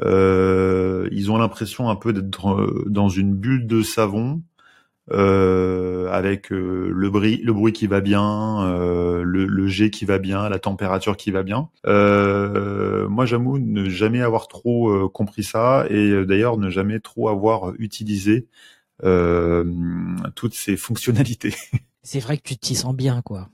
[0.03, 4.43] Euh, ils ont l'impression un peu d'être euh, dans une bulle de savon
[5.11, 8.65] avec le bruit, le bruit qui va bien,
[9.23, 11.69] le, jet qui va bien, la température qui va bien.
[11.85, 18.49] moi, j'avoue ne jamais avoir trop compris ça et d'ailleurs ne jamais trop avoir utilisé
[19.03, 21.55] toutes ces fonctionnalités.
[22.05, 23.49] c'est vrai que tu t'y sens bien, quoi.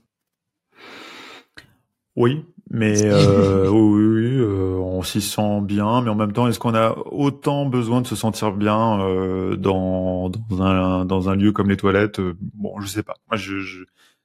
[2.15, 6.75] Oui, mais euh, oui, euh, on s'y sent bien, mais en même temps, est-ce qu'on
[6.75, 11.69] a autant besoin de se sentir bien euh, dans, dans un dans un lieu comme
[11.69, 12.19] les toilettes?
[12.53, 13.15] Bon, je sais pas.
[13.29, 13.83] Moi, je, je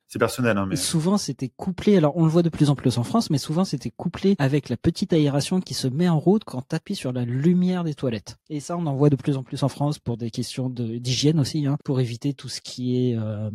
[0.08, 0.56] c'est personnel.
[0.56, 0.76] Hein, mais...
[0.76, 1.96] Souvent, c'était couplé.
[1.96, 4.68] Alors, on le voit de plus en plus en France, mais souvent, c'était couplé avec
[4.68, 8.36] la petite aération qui se met en route quand t'appuies sur la lumière des toilettes.
[8.50, 11.40] Et ça, on en voit de plus en plus en France pour des questions d'hygiène
[11.40, 13.50] aussi, hein, pour éviter tout ce qui est euh,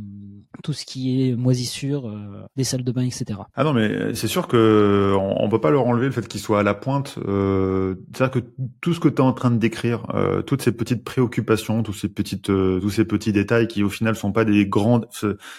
[0.64, 3.40] tout ce qui est moisissure euh, des salles de bain, etc.
[3.56, 6.42] Ah non, mais c'est sûr que on, on, peut pas leur enlever le fait qu'ils
[6.42, 7.16] soient à la pointe.
[7.28, 8.48] Euh, C'est-à-dire que
[8.82, 11.94] tout ce que tu es en train de décrire, euh, toutes ces petites préoccupations, tous
[11.94, 15.08] ces petites, tous ces petits détails qui au final sont pas des grandes,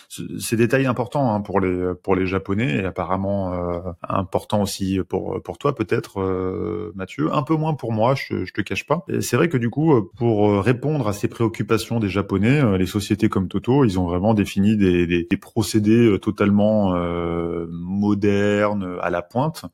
[0.09, 5.43] ces détails important hein, pour les pour les Japonais et apparemment euh, important aussi pour
[5.43, 9.05] pour toi peut-être euh, Mathieu, un peu moins pour moi, je, je te cache pas.
[9.21, 13.49] C'est vrai que du coup pour répondre à ces préoccupations des Japonais, les sociétés comme
[13.49, 16.95] Toto, ils ont vraiment défini des, des, des procédés totalement
[17.69, 19.65] modernes à la pointe.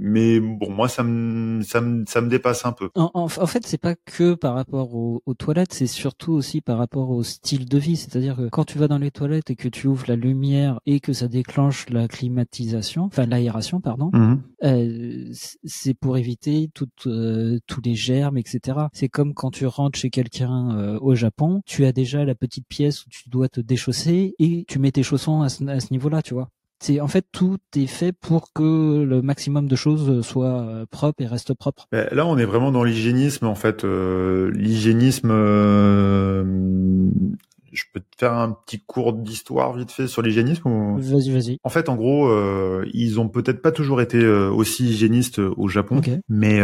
[0.00, 2.88] Mais bon, moi, ça me, ça me, ça me dépasse un peu.
[2.94, 7.10] En, en, fait, c'est pas que par rapport aux, toilettes, c'est surtout aussi par rapport
[7.10, 7.96] au style de vie.
[7.96, 11.00] C'est-à-dire que quand tu vas dans les toilettes et que tu ouvres la lumière et
[11.00, 14.40] que ça déclenche la climatisation, enfin l'aération, pardon, mhm.
[14.64, 15.32] euh,
[15.64, 18.78] c'est pour éviter toutes, euh, tous les germes, etc.
[18.92, 22.68] C'est comme quand tu rentres chez quelqu'un euh, au Japon, tu as déjà la petite
[22.68, 25.88] pièce où tu dois te déchausser et tu mets tes chaussons à ce, à ce
[25.90, 26.50] niveau-là, tu vois.
[26.80, 31.22] C'est en fait tout est fait pour que le maximum de choses soient euh, propres
[31.22, 31.88] et restent propres.
[31.90, 33.84] Ben, là, on est vraiment dans l'hygiénisme en fait.
[33.84, 35.30] Euh, l'hygiénisme.
[35.32, 36.44] Euh,
[37.72, 40.98] je peux te faire un petit cours d'histoire vite fait sur l'hygiénisme ou...
[40.98, 41.58] Vas-y, vas-y.
[41.62, 42.32] En fait, en gros,
[42.94, 46.60] ils ont peut-être pas toujours été aussi hygiénistes au Japon, mais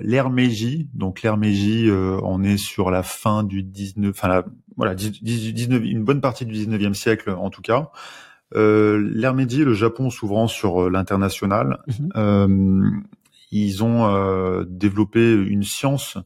[0.00, 4.44] l'ère Meiji, donc l'ère Meiji, on est sur la fin du 19, enfin la,
[4.76, 7.90] voilà, 19, une bonne partie du 19e siècle en tout cas.
[8.56, 12.10] Euh, L'ère Meiji, le Japon s'ouvrant sur euh, l'international, mhm.
[12.16, 12.90] euh,
[13.50, 16.18] ils ont euh, développé une science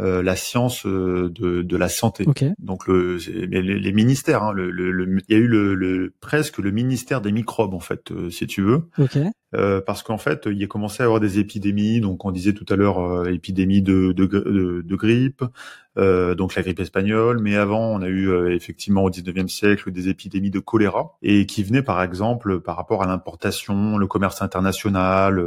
[0.00, 1.28] euh, la science de,
[1.62, 2.24] de la santé.
[2.58, 6.70] Donc le, les, les, ministères, hein, le, le, il y a eu le, presque le
[6.70, 8.88] ministère des microbes en fait, si tu veux,
[9.54, 12.00] euh, parce qu'en fait il a commencé à avoir des épidémies.
[12.00, 15.42] Donc on disait tout à l'heure épidémie de, de, de, de grippe,
[15.96, 19.90] euh, donc la grippe espagnole, mais avant on a eu euh, effectivement au 19e siècle
[19.90, 24.42] des épidémies de choléra et qui venaient par exemple par rapport à l'importation, le commerce
[24.42, 25.42] international.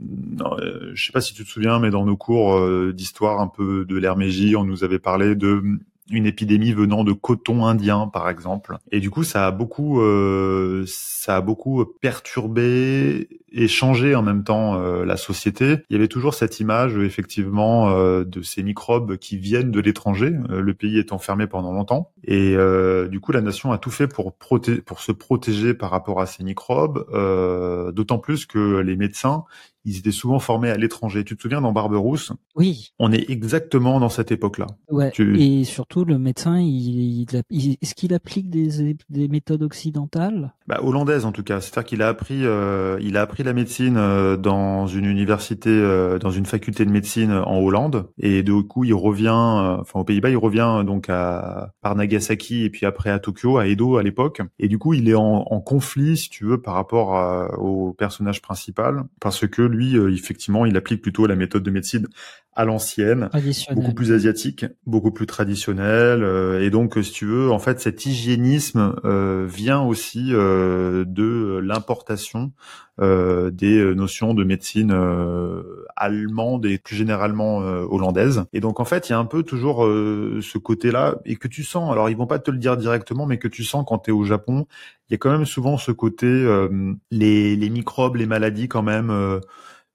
[0.00, 2.60] Euh, non, euh, je sais pas si tu te souviens, mais dans nos cours
[2.92, 5.62] d'histoire un peu de l'ère on nous avait parlé de
[6.10, 8.76] une épidémie venant de coton indien par exemple.
[8.92, 14.44] Et du coup ça a beaucoup euh, ça a beaucoup perturbé et changé en même
[14.44, 15.78] temps euh, la société.
[15.88, 20.32] Il y avait toujours cette image effectivement euh, de ces microbes qui viennent de l'étranger
[20.48, 22.10] le pays est enfermé pendant longtemps.
[22.24, 22.56] Et
[23.10, 24.34] du coup la nation a tout fait pour
[25.00, 27.06] se protéger par rapport à ces microbes
[27.92, 29.44] d'autant plus que les médecins
[29.84, 31.24] ils étaient souvent formés à l'étranger.
[31.24, 32.92] Tu te souviens dans Barberousse Oui.
[32.98, 34.66] On est exactement dans cette époque-là.
[34.90, 35.12] Ouais.
[35.18, 40.54] Et surtout, le médecin, il, il, est-ce qu'il applique des, des méthodes occidentales?
[40.66, 41.60] Bah, Hollandaise en tout cas.
[41.60, 46.18] C'est-à-dire qu'il a appris, euh, il a appris la médecine euh, dans une université, euh,
[46.18, 48.08] dans une faculté de médecine en Hollande.
[48.18, 52.70] Et du coup, il revient, enfin aux Pays-Bas, il revient donc à par Nagasaki et
[52.70, 54.40] puis après à Tokyo, à Edo à l'époque.
[54.58, 58.40] Et du coup, il est en, en conflit, si tu veux, par rapport au personnage
[58.40, 62.06] principal, parce que lui, euh, effectivement, il applique plutôt la méthode de médecine
[62.56, 63.30] à l'ancienne,
[63.72, 66.22] beaucoup plus asiatique, beaucoup plus traditionnelle.
[66.22, 72.52] Euh, et donc, si tu veux, en fait, cet hygiénisme euh, vient aussi de l'importation
[73.00, 74.96] des notions de médecine
[75.96, 78.44] allemande et plus généralement hollandaise.
[78.52, 81.64] Et donc, en fait, il y a un peu toujours ce côté-là et que tu
[81.64, 81.90] sens.
[81.90, 84.12] Alors, ils vont pas te le dire directement, mais que tu sens quand tu es
[84.12, 84.68] au Japon.
[85.08, 86.28] Il y a quand même souvent ce côté
[87.10, 89.40] les, les microbes, les maladies, quand même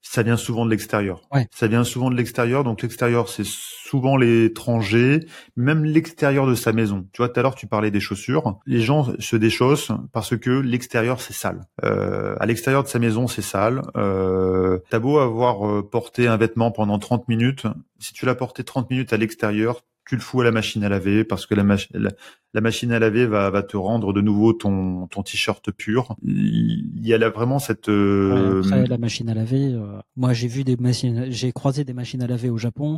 [0.02, 1.22] ça vient souvent de l'extérieur.
[1.32, 1.48] Ouais.
[1.54, 2.64] Ça vient souvent de l'extérieur.
[2.64, 5.20] Donc l'extérieur, c'est souvent l'étranger,
[5.56, 7.08] même l'extérieur de sa maison.
[7.12, 8.60] Tu vois, tout à l'heure, tu parlais des chaussures.
[8.66, 11.62] Les gens se déchaussent parce que l'extérieur, c'est sale.
[11.84, 13.82] Euh, à l'extérieur de sa maison, c'est sale.
[13.98, 17.68] Euh, T'as beau avoir euh, porté un vêtement pendant 30 minutes,
[18.00, 20.90] si tu l'as porté 30 minutes à l'extérieur, tu le fous à la machine à
[20.90, 25.06] laver parce que la, la, machine à laver va, va te rendre de nouveau ton,
[25.06, 26.16] ton t-shirt pur.
[26.24, 27.90] Il y a là vraiment cette.
[27.90, 28.64] Euh...
[28.66, 32.24] Après la machine à laver, euh, moi j'ai vu des machines, j'ai croisé des machines
[32.24, 32.98] à laver au Japon.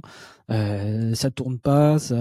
[0.51, 2.15] Euh, ça tourne pas, ça,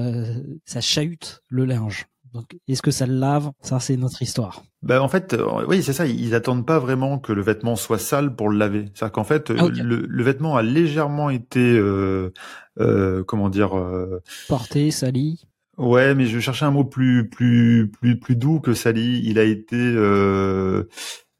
[0.65, 2.07] ça chahute le linge.
[2.33, 3.51] Donc, est-ce que ça le lave?
[3.61, 4.63] Ça, c'est notre histoire.
[4.83, 6.07] Ben en fait, euh, oui, c'est ça.
[6.07, 8.87] Ils attendent pas vraiment que le vêtement soit sale pour le laver.
[8.95, 12.33] C'est-à-dire qu'en fait, ah, le, le, vêtement a légèrement été, euh,
[12.79, 14.23] euh, comment dire, euh...
[14.49, 15.45] porté, sali.
[15.77, 19.23] Ouais, mais je cherchais un mot plus, plus, plus, plus doux que sali.
[19.25, 20.85] Il a été, euh,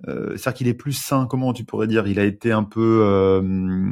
[0.09, 1.27] euh, c'est-à-dire qu'il est plus sain.
[1.29, 2.07] Comment tu pourrais dire?
[2.07, 3.91] Il a été un peu, euh,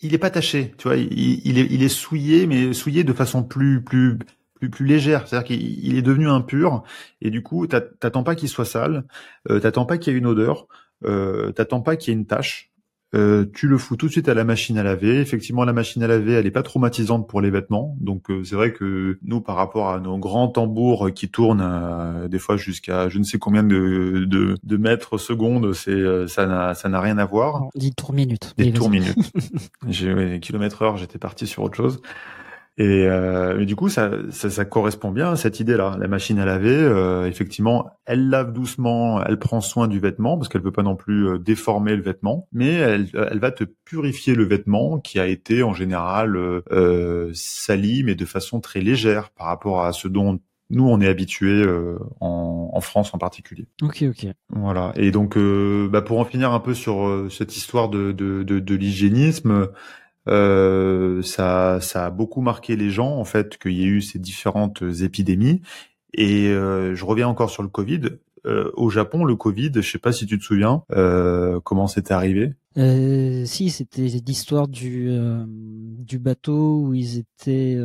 [0.00, 0.74] il est pas taché.
[0.78, 4.18] Tu vois, il, il, est, il est souillé, mais souillé de façon plus, plus
[4.58, 6.82] plus, plus légère, c'est-à-dire qu'il est devenu impur
[7.20, 9.04] et du coup t'attends pas qu'il soit sale,
[9.50, 10.66] euh, t'attends pas qu'il y ait une odeur,
[11.04, 12.72] euh, t'attends pas qu'il y ait une tache.
[13.14, 15.20] Euh, tu le fous tout de suite à la machine à laver.
[15.20, 17.96] Effectivement, la machine à laver, elle est pas traumatisante pour les vêtements.
[18.00, 22.28] Donc euh, c'est vrai que nous, par rapport à nos grands tambours qui tournent euh,
[22.28, 26.74] des fois jusqu'à je ne sais combien de, de, de mètres secondes, c'est ça n'a
[26.74, 27.68] ça n'a rien à voir.
[27.76, 28.54] Des tours minutes.
[28.58, 29.32] Des tours minutes.
[29.88, 32.02] J'ai kilomètres heure, j'étais parti sur autre chose.
[32.78, 35.96] Et, euh, du coup, ça, ça, ça, correspond bien à cette idée-là.
[35.98, 40.50] La machine à laver, euh, effectivement, elle lave doucement, elle prend soin du vêtement parce
[40.50, 44.34] qu'elle veut pas non plus euh, déformer le vêtement, mais elle, elle va te purifier
[44.34, 49.46] le vêtement qui a été en général euh, sali, mais de façon très légère par
[49.46, 51.64] rapport à ce dont nous on est habitué
[52.20, 53.68] en, en, France en particulier.
[53.82, 54.26] Ok, ok.
[54.50, 54.92] Voilà.
[54.96, 58.74] Et donc, bah, pour en finir un peu sur cette histoire de, de, de, de
[58.74, 59.68] l'hygiénisme.
[60.28, 64.18] Euh, ça, ça a beaucoup marqué les gens en fait qu'il y ait eu ces
[64.18, 65.62] différentes épidémies.
[66.14, 68.00] Et euh, je reviens encore sur le Covid.
[68.46, 72.14] Euh, au Japon, le Covid, je sais pas si tu te souviens euh, comment c'était
[72.14, 72.54] arrivé.
[72.78, 75.10] Euh, si, c'était l'histoire du
[75.46, 77.78] du bateau où ils étaient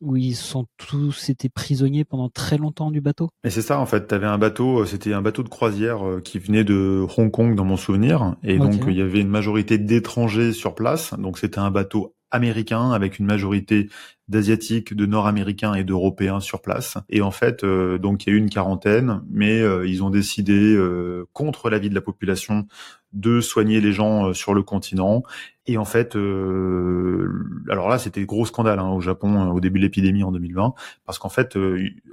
[0.00, 3.28] où ils sont tous été prisonniers pendant très longtemps du bateau.
[3.44, 4.06] Et c'est ça en fait.
[4.06, 7.76] T'avais un bateau, c'était un bateau de croisière qui venait de Hong Kong dans mon
[7.76, 11.12] souvenir, et donc il y avait une majorité d'étrangers sur place.
[11.18, 13.88] Donc c'était un bateau américain avec une majorité
[14.28, 16.98] d'asiatiques, de nord-américains et d'européens sur place.
[17.08, 20.10] Et en fait, euh, donc il y a eu une quarantaine, mais euh, ils ont
[20.10, 22.66] décidé, euh, contre l'avis de la population,
[23.12, 25.22] de soigner les gens sur le continent.
[25.66, 30.22] Et en fait, alors là, c'était gros scandale hein, au Japon au début de l'épidémie
[30.22, 30.74] en 2020,
[31.06, 31.56] parce qu'en fait,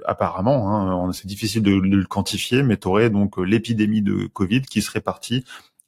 [0.06, 4.62] apparemment, hein, c'est difficile de, de, le quantifier, mais tu aurais donc l'épidémie de Covid
[4.62, 5.44] qui serait partie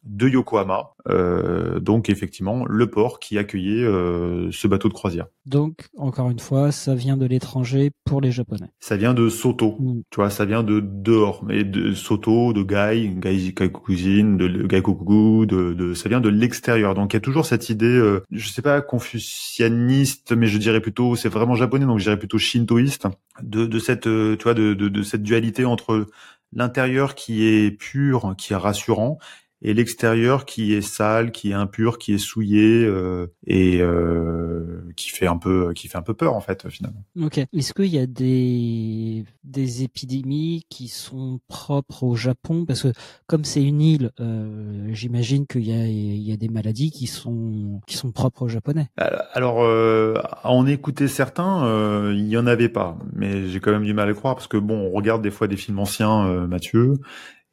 [0.06, 5.26] de Yokohama, euh, donc effectivement le port qui accueillait euh, ce bateau de croisière.
[5.44, 8.68] Donc encore une fois, ça vient de l'étranger pour les Japonais.
[8.80, 10.02] Ça vient de Soto, mm.
[10.10, 15.46] tu vois, ça vient de dehors, mais de Soto, de Gai, Gai cuisine, de Gaikoku,
[15.46, 16.94] de, de ça vient de l'extérieur.
[16.94, 20.80] Donc il y a toujours cette idée, euh, je sais pas confucianiste, mais je dirais
[20.80, 23.06] plutôt, c'est vraiment japonais, donc je dirais plutôt shintoïste,
[23.42, 26.06] de, de cette, euh, tu vois, de, de, de cette dualité entre
[26.52, 29.18] l'intérieur qui est pur, qui est rassurant,
[29.62, 35.10] et l'extérieur qui est sale, qui est impur, qui est souillé euh, et euh, qui
[35.10, 37.04] fait un peu qui fait un peu peur en fait finalement.
[37.20, 37.38] Ok.
[37.38, 42.64] Est-ce qu'il y a des des épidémies qui sont propres au Japon?
[42.66, 42.92] Parce que
[43.26, 47.06] comme c'est une île, euh, j'imagine qu'il y a il y a des maladies qui
[47.06, 48.88] sont qui sont propres aux Japonais.
[49.32, 53.70] Alors euh, à en écouter certains, euh, il y en avait pas, mais j'ai quand
[53.70, 56.26] même du mal à croire parce que bon, on regarde des fois des films anciens,
[56.26, 56.94] euh, Mathieu,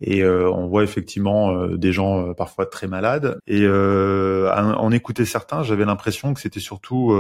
[0.06, 3.40] et euh, on voit effectivement euh, des gens euh, parfois très malades.
[3.48, 7.16] Et en écouter certains, j'avais l'impression que c'était surtout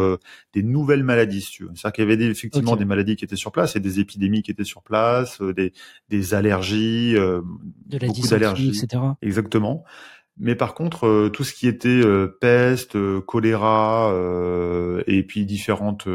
[0.54, 1.42] des nouvelles maladies.
[1.42, 4.44] C'est-à-dire qu'il y avait des, effectivement des maladies qui étaient sur place et des épidémies
[4.44, 5.74] qui étaient sur place, des,
[6.10, 9.04] des allergies, de la beaucoup d'allergies, etc.
[9.22, 9.84] Exactement.
[10.40, 14.12] Mais par contre, euh, tout ce qui était euh, peste, euh, choléra
[15.08, 16.08] et puis différentes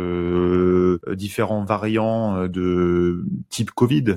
[1.12, 4.16] différents variants de type Covid,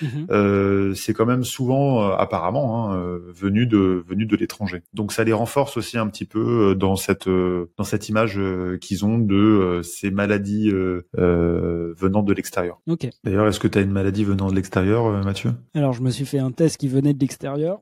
[0.00, 0.94] mhm.
[0.94, 4.82] c'est quand même souvent apparemment hein, venu de venu de l'étranger.
[4.94, 8.40] Donc ça les renforce aussi un petit peu dans cette dans cette image
[8.80, 10.70] qu'ils ont de ces maladies
[11.14, 12.80] venant de l'extérieur.
[12.86, 13.10] Okay.
[13.24, 15.52] D'ailleurs, est-ce que tu as une maladie venant de l'extérieur, Mathieu?
[15.74, 17.80] Alors je me suis fait un test qui venait de l'extérieur.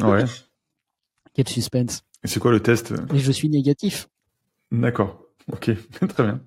[0.00, 0.24] Ouais.
[1.36, 2.02] Quel suspense.
[2.24, 2.94] C'est quoi le test?
[3.12, 4.08] Et je suis négatif.
[4.72, 5.22] D'accord.
[5.52, 5.70] Ok,
[6.08, 6.40] très bien.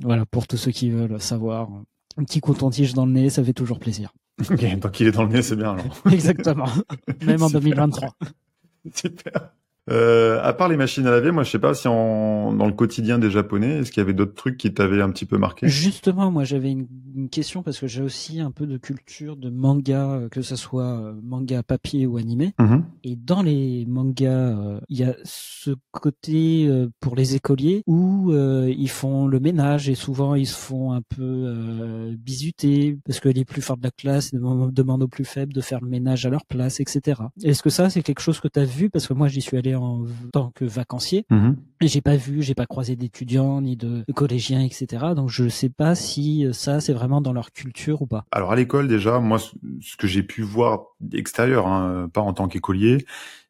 [0.00, 1.70] Voilà, pour tous ceux qui veulent savoir.
[2.18, 4.12] Un petit coton-tige dans le nez, ça fait toujours plaisir.
[4.50, 6.02] Ok, tant qu'il est dans le nez, c'est bien alors.
[6.12, 6.68] Exactement.
[7.24, 8.14] Même en 2023.
[8.94, 9.54] Super.
[9.90, 12.72] Euh, à part les machines à laver, moi je sais pas si en, dans le
[12.72, 15.68] quotidien des Japonais, est-ce qu'il y avait d'autres trucs qui t'avaient un petit peu marqué?
[15.68, 16.86] Justement, moi j'avais une,
[17.30, 20.98] question parce que j'ai aussi un peu de culture de manga, euh, que ce soit
[20.98, 22.54] euh, manga papier ou animé.
[22.58, 22.82] Mm-hmm.
[23.04, 28.90] Et dans les mangas, euh, il y a ce côté pour les écoliers où ils
[28.90, 33.62] font le ménage et souvent ils se font un peu bisuter parce que les plus
[33.62, 36.80] forts de la classe demandent aux plus faibles de faire le ménage à leur place,
[36.80, 37.22] etc.
[37.42, 38.90] Est-ce que ça c'est quelque chose que tu as vu?
[38.90, 41.26] Parce que moi j'y suis allé en tant que vacancier.
[41.80, 45.06] Et j'ai pas vu, j'ai pas croisé d'étudiants ni de, collégiens, etc.
[45.16, 48.24] Donc je sais pas si ça c'est vraiment dans leur culture ou pas.
[48.30, 52.48] Alors à l'école déjà, moi ce que j'ai pu voir d'extérieur, hein, pas en tant
[52.48, 53.04] qu'écolier,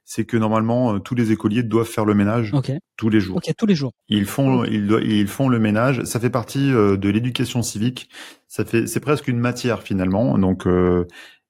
[0.05, 2.53] c'est que normalement euh, tous les écoliers doivent faire le ménage
[2.97, 3.41] tous les jours.
[3.57, 3.93] tous les jours.
[4.09, 6.05] Ils font ils, ils font le ménage.
[6.05, 8.11] Ça fait partie euh, de l'éducation civique.
[8.49, 10.37] Ça fait c'est presque une matière finalement.
[10.39, 11.07] Donc euh,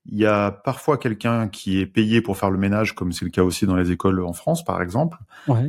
[0.06, 3.30] il y a parfois quelqu'un qui est payé pour faire le ménage, comme c'est le
[3.30, 5.18] cas aussi dans les écoles en France, par exemple,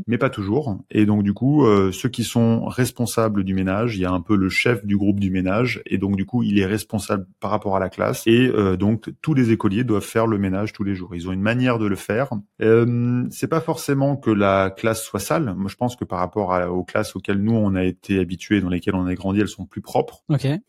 [0.08, 0.78] mais pas toujours.
[0.90, 4.22] Et donc du coup, euh, ceux qui sont responsables du ménage, il y a un
[4.22, 7.52] peu le chef du groupe du ménage, et donc du coup, il est responsable par
[7.52, 8.24] rapport à la classe.
[8.26, 11.16] Et euh, donc tous les écoliers doivent faire le ménage tous les jours.
[11.16, 12.30] Ils ont une manière de le faire.
[12.62, 15.54] Euh, c'est pas forcément que la classe soit sale.
[15.56, 18.70] Moi, je pense que par rapport aux classes auxquelles nous on a été habitués, dans
[18.70, 20.24] lesquelles on a grandi, elles sont plus propres.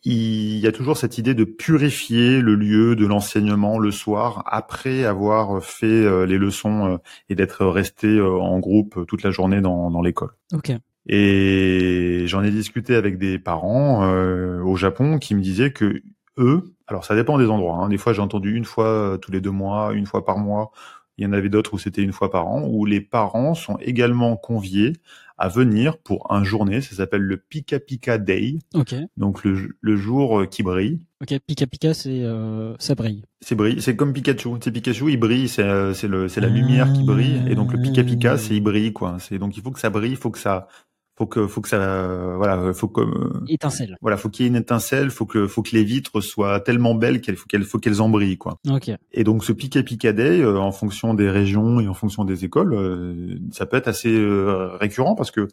[0.04, 3.06] Il y a toujours cette idée de purifier le lieu de
[3.56, 6.96] le soir après avoir fait euh, les leçons euh,
[7.28, 10.30] et d'être resté euh, en groupe toute la journée dans, l'école.
[10.52, 10.72] Ok.
[11.06, 16.02] Et j'en ai discuté avec des parents euh, au Japon qui me disaient que
[16.38, 17.76] eux, alors ça dépend des endroits.
[17.76, 17.88] Hein.
[17.88, 20.72] Des fois, j'ai entendu une fois tous les deux mois, une fois par mois.
[21.16, 23.76] Il y en avait d'autres où c'était une fois par an, où les parents sont
[23.80, 24.94] également conviés
[25.36, 26.80] à venir pour un journée.
[26.80, 28.58] Ça s'appelle le Pika Pika Day.
[28.74, 28.94] Ok.
[29.16, 31.00] Donc le, le jour euh, qui brille.
[31.22, 31.38] Ok.
[31.46, 33.24] Pika Pika, c'est euh, ça brille.
[33.40, 33.80] C'est brille.
[33.82, 34.50] C'est comme Pikachu.
[34.62, 35.48] C'est Pikachu, il brille.
[35.48, 37.42] C'est euh, c'est le c'est la lumière qui brille.
[37.48, 39.16] Et donc le Pika Pika, c'est il brille quoi.
[39.18, 40.68] C'est donc il faut que ça brille, il faut que ça
[41.16, 43.02] faut que faut que ça voilà faut que
[43.48, 43.96] étincelle.
[44.00, 46.94] voilà faut qu'il y ait une étincelle faut que faut que les vitres soient tellement
[46.94, 48.58] belles qu'elles faut qu'elles faut qu'elles en brillent quoi.
[48.68, 48.90] Ok.
[49.12, 52.74] Et donc ce Pika Day euh, en fonction des régions et en fonction des écoles
[52.74, 55.48] euh, ça peut être assez euh, récurrent parce que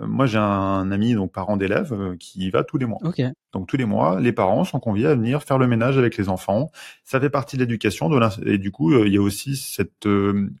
[0.00, 3.00] moi j'ai un ami donc parent d'élèves qui y va tous les mois.
[3.02, 3.20] Ok.
[3.52, 6.28] Donc tous les mois les parents sont conviés à venir faire le ménage avec les
[6.28, 6.70] enfants.
[7.02, 10.06] Ça fait partie de l'éducation de et du coup il y a aussi cette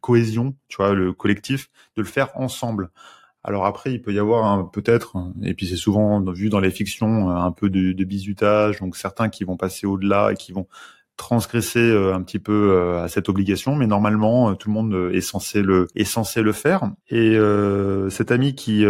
[0.00, 2.90] cohésion tu vois le collectif de le faire ensemble
[3.42, 7.30] alors après, il peut y avoir peut-être, et puis c'est souvent vu dans les fictions,
[7.30, 10.66] un peu de, bizutage, donc certains qui vont passer au-delà et qui vont
[11.20, 15.10] transgresser euh, un petit peu euh, à cette obligation, mais normalement euh, tout le monde
[15.14, 16.90] est censé le est censé le faire.
[17.10, 18.84] Et euh, cet ami qui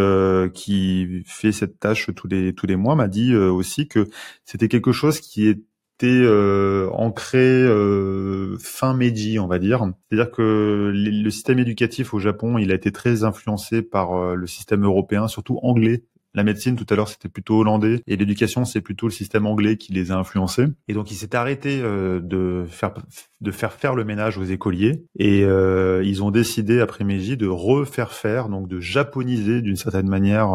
[0.54, 4.08] qui fait cette tâche tous les tous les mois m'a dit aussi que
[4.44, 5.60] c'était quelque chose qui est
[6.06, 9.86] euh, ancré euh, fin Meiji, on va dire.
[10.08, 14.46] C'est-à-dire que le système éducatif au Japon, il a été très influencé par euh, le
[14.46, 16.04] système européen, surtout anglais.
[16.34, 19.76] La médecine, tout à l'heure, c'était plutôt hollandais, et l'éducation, c'est plutôt le système anglais
[19.76, 20.66] qui les a influencés.
[20.88, 22.94] Et donc, il s'est arrêté de faire
[23.40, 28.12] de faire faire le ménage aux écoliers, et ils ont décidé après Meiji de refaire
[28.12, 30.50] faire, donc de japoniser d'une certaine manière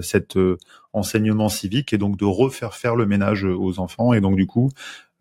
[0.00, 0.38] cette
[0.92, 4.12] enseignement civique et donc de refaire faire le ménage aux enfants.
[4.12, 4.70] Et donc du coup,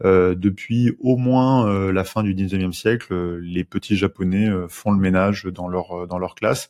[0.05, 4.91] euh, depuis au moins euh, la fin du 19e siècle, les petits japonais euh, font
[4.91, 6.69] le ménage dans leur dans leur classe,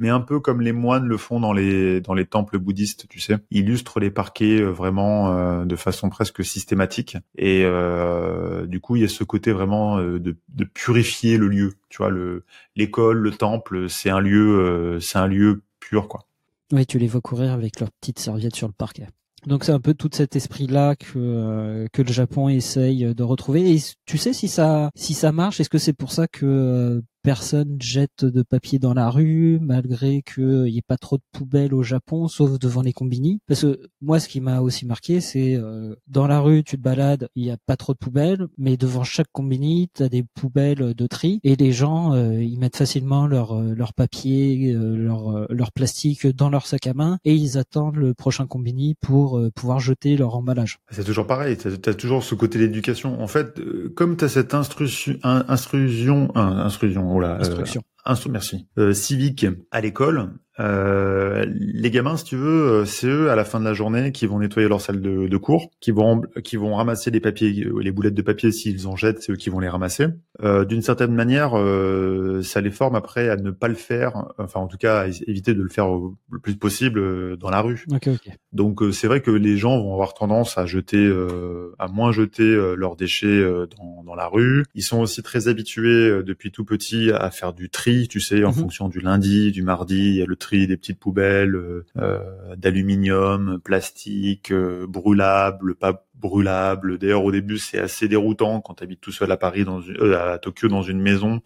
[0.00, 3.20] mais un peu comme les moines le font dans les dans les temples bouddhistes, tu
[3.20, 7.16] sais, ils illustrent les parquets vraiment de façon presque systématique.
[7.36, 7.64] Et
[8.66, 11.74] du coup, il y a ce côté vraiment de, de purifier le lieu.
[11.88, 16.26] Tu vois, le l'école, le temple, c'est un lieu, c'est un lieu pur, quoi.
[16.72, 19.08] Oui, tu les vois courir avec leurs petites serviettes sur le parquet.
[19.46, 23.74] Donc c'est un peu tout cet esprit-là que euh, que le Japon essaye de retrouver.
[23.74, 27.00] Et tu sais si ça si ça marche, est-ce que c'est pour ça que euh,
[27.22, 31.74] personne jette de papier dans la rue, malgré qu'il n'y ait pas trop de poubelles
[31.74, 33.40] au Japon, sauf devant les combini.
[33.46, 36.82] Parce que moi, ce qui m'a aussi marqué, c'est euh, dans la rue, tu te
[36.82, 40.24] balades, il n'y a pas trop de poubelles, mais devant chaque combini, tu as des
[40.34, 45.46] poubelles de tri, et les gens, euh, ils mettent facilement leur, euh, leur papier, leur,
[45.52, 49.80] leur plastique dans leur sac à main, et ils attendent le prochain combini pour pouvoir
[49.80, 50.78] jeter leur emballage.
[50.90, 53.20] C'est toujours pareil, tu as, toujours ce côté d'éducation.
[53.20, 53.60] En fait,
[53.94, 57.82] comme tu as cette instruction, instruction, instruction Là, Instruction.
[58.28, 58.66] Merci.
[58.78, 63.44] Euh, civique à l'école, euh, les gamins, si tu veux, euh, c'est eux à la
[63.44, 66.56] fin de la journée qui vont nettoyer leur salle de, de cours, qui vont qui
[66.56, 69.48] vont ramasser les papiers, euh, les boulettes de papier s'ils en jettent, c'est eux qui
[69.48, 70.08] vont les ramasser.
[70.42, 74.60] Euh, D'une certaine manière, euh, ça les forme après à ne pas le faire, enfin
[74.60, 77.86] en tout cas à éviter de le faire le plus possible dans la rue.
[77.90, 78.32] Okay, okay.
[78.52, 81.10] Donc c'est vrai que les gens vont avoir tendance à jeter,
[81.78, 83.42] à moins jeter leurs déchets
[83.78, 84.64] dans, dans, la rue.
[84.74, 88.50] Ils sont aussi très habitués depuis tout petit à faire du tri, tu sais, en
[88.50, 88.54] mm-hmm.
[88.54, 92.56] fonction du lundi, du mardi, il y a le tri des petites poubelles euh, euh,
[92.56, 96.98] d'aluminium, plastique, euh, brûlables, pas brûlables.
[96.98, 99.80] D'ailleurs, au début, c'est assez déroutant quand tu habites tout seul à Paris, dans
[100.14, 101.42] à Tokyo, dans une maison.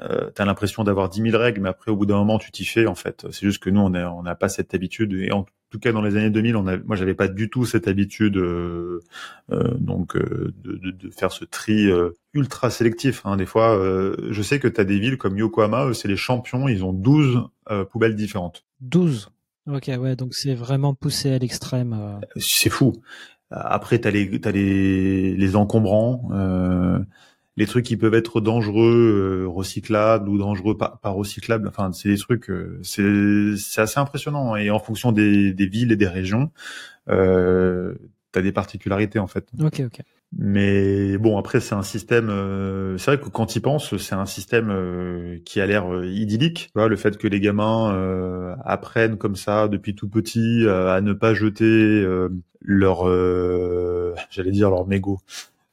[0.00, 2.64] Euh, t'as l'impression d'avoir 10 000 règles, mais après, au bout d'un moment, tu t'y
[2.64, 3.26] fais, en fait.
[3.30, 5.12] C'est juste que nous, on n'a on pas cette habitude.
[5.14, 5.46] Et en
[5.76, 8.36] tout cas, dans les années 2000, on a, moi, j'avais pas du tout cette habitude,
[8.36, 9.00] euh,
[9.78, 11.88] donc, de, de, de, faire ce tri
[12.34, 13.22] ultra sélectif.
[13.24, 13.36] Hein.
[13.36, 13.78] Des fois,
[14.30, 17.42] je sais que tu as des villes comme Yokohama, c'est les champions, ils ont 12
[17.90, 18.64] poubelles différentes.
[18.80, 19.30] 12
[19.68, 22.20] Ok, ouais, donc c'est vraiment poussé à l'extrême.
[22.36, 22.92] C'est fou.
[23.50, 26.30] Après, les, t'as les, les encombrants.
[27.58, 31.66] Les trucs qui peuvent être dangereux, euh, recyclables ou dangereux pas, pas recyclables.
[31.68, 34.56] Enfin, c'est des trucs, euh, c'est c'est assez impressionnant.
[34.56, 36.50] Et en fonction des, des villes et des régions,
[37.08, 37.94] euh,
[38.32, 39.48] t'as des particularités en fait.
[39.58, 40.00] Ok, ok.
[40.36, 42.28] Mais bon, après c'est un système.
[42.28, 46.70] Euh, c'est vrai que quand ils pensent, c'est un système euh, qui a l'air idyllique.
[46.74, 52.04] Le fait que les gamins apprennent comme ça depuis tout petit à ne pas jeter
[52.60, 53.06] leur,
[54.30, 55.20] j'allais dire leur mégot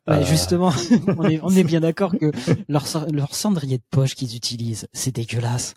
[0.08, 0.26] Ouais, euh.
[0.26, 0.72] Justement,
[1.18, 2.32] on est, on est bien d'accord que
[2.68, 5.76] leur, leur cendrier de poche qu'ils utilisent, c'est dégueulasse.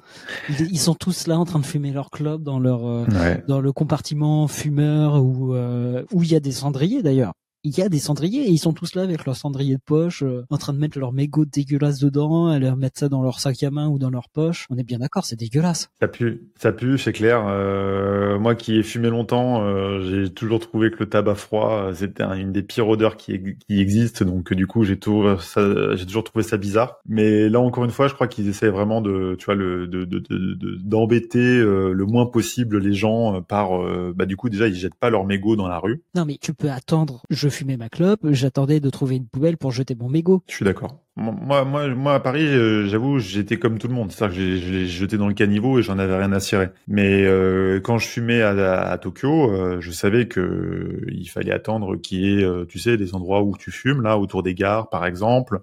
[0.48, 3.06] Ils, ils, sont tous là en train de fumer leur clope dans leur euh,
[3.46, 7.34] dans le compartiment fumeur où euh, où il y a des cendriers d'ailleurs.
[7.66, 10.22] Il y a des cendriers et ils sont tous là avec leur cendrier de poche,
[10.22, 13.40] euh, en train de mettre leur mégot dégueulasse dedans, à leur mettre ça dans leur
[13.40, 14.66] sac à main ou dans leur poche.
[14.70, 15.90] On est bien d'accord, c'est dégueulasse.
[16.00, 17.44] Ça pue, ça pue, c'est clair.
[17.48, 22.22] Euh, moi qui ai fumé longtemps, euh, j'ai toujours trouvé que le tabac froid, c'était
[22.22, 24.24] une des pires odeurs qui, qui existent.
[24.24, 25.36] Donc du coup, j'ai toujours,
[26.24, 27.00] trouvé ça bizarre.
[27.08, 30.04] Mais là encore une fois, je crois qu'ils essaient vraiment de, tu vois, le, de,
[30.84, 33.70] d'embêter le moins possible les gens par,
[34.14, 36.02] bah du coup déjà ils jettent pas leur mégot dans la rue.
[36.14, 37.22] Non mais tu peux attendre.
[37.28, 40.42] Je fumais ma clope, j'attendais de trouver une poubelle pour jeter mon mégot.
[40.48, 41.06] Je suis d'accord.
[41.18, 44.12] Moi, moi, moi, à Paris, euh, j'avoue, j'étais comme tout le monde.
[44.12, 46.68] C'est-à-dire que je l'ai jeté dans le caniveau et j'en avais rien à cirer.
[46.88, 51.96] Mais euh, quand je fumais à, à, Tokyo, euh, je savais que il fallait attendre
[51.96, 55.06] qu'il y ait, tu sais, des endroits où tu fumes, là, autour des gares, par
[55.06, 55.60] exemple,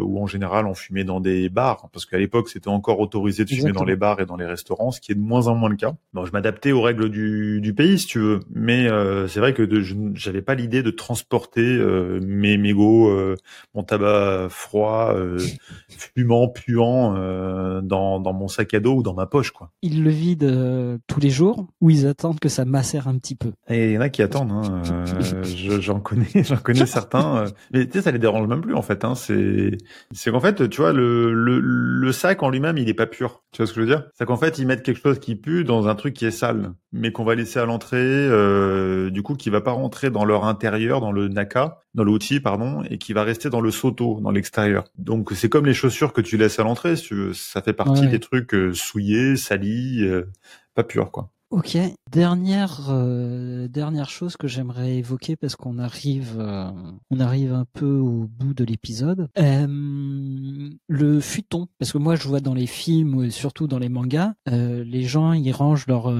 [0.00, 3.50] où en général on fumait dans des bars, parce qu'à l'époque c'était encore autorisé de
[3.50, 5.68] fumer dans les bars et dans les restaurants, ce qui est de moins en moins
[5.68, 5.94] le cas.
[6.12, 8.40] Donc je m'adaptais aux règles du, du, pays, si tu veux.
[8.52, 8.88] Mais
[9.28, 11.78] c'est vrai que je j'avais pas l'idée de transporter
[12.22, 13.12] mes mégots,
[13.74, 15.38] mon tabac froid, euh,
[15.88, 19.70] fumant, puant euh, dans, dans mon sac à dos ou dans ma poche, quoi.
[19.82, 23.34] Ils le vident euh, tous les jours ou ils attendent que ça macère un petit
[23.34, 23.52] peu?
[23.68, 24.52] Et il y en a qui attendent.
[24.52, 24.82] Hein.
[25.80, 27.44] j'en connais, j'en connais certains.
[27.72, 29.04] mais tu sais, ça les dérange même plus en fait.
[29.04, 29.14] Hein.
[29.14, 29.76] C'est,
[30.12, 33.42] c'est qu'en fait, tu vois, le, le, le sac en lui-même, il est pas pur.
[33.52, 34.04] Tu vois ce que je veux dire?
[34.14, 36.72] C'est qu'en fait, ils mettent quelque chose qui pue dans un truc qui est sale,
[36.92, 38.28] mais qu'on va laisser à l'entrée,
[39.10, 42.82] du coup, qui va pas rentrer dans leur intérieur, dans le naka, dans l'outil, pardon,
[42.88, 44.84] et qui va rester dans le soto, dans l'extérieur.
[44.96, 46.94] Donc c'est comme les chaussures que tu laisses à l'entrée,
[47.34, 50.30] ça fait partie des trucs euh, souillés, salis, euh,
[50.74, 51.30] pas purs, quoi.
[51.52, 51.76] Ok.
[52.10, 56.70] Dernière euh, dernière chose que j'aimerais évoquer parce qu'on arrive euh,
[57.10, 59.28] on arrive un peu au bout de l'épisode.
[59.38, 64.32] Euh, le futon parce que moi je vois dans les films surtout dans les mangas
[64.46, 66.10] les gens ils rangent leur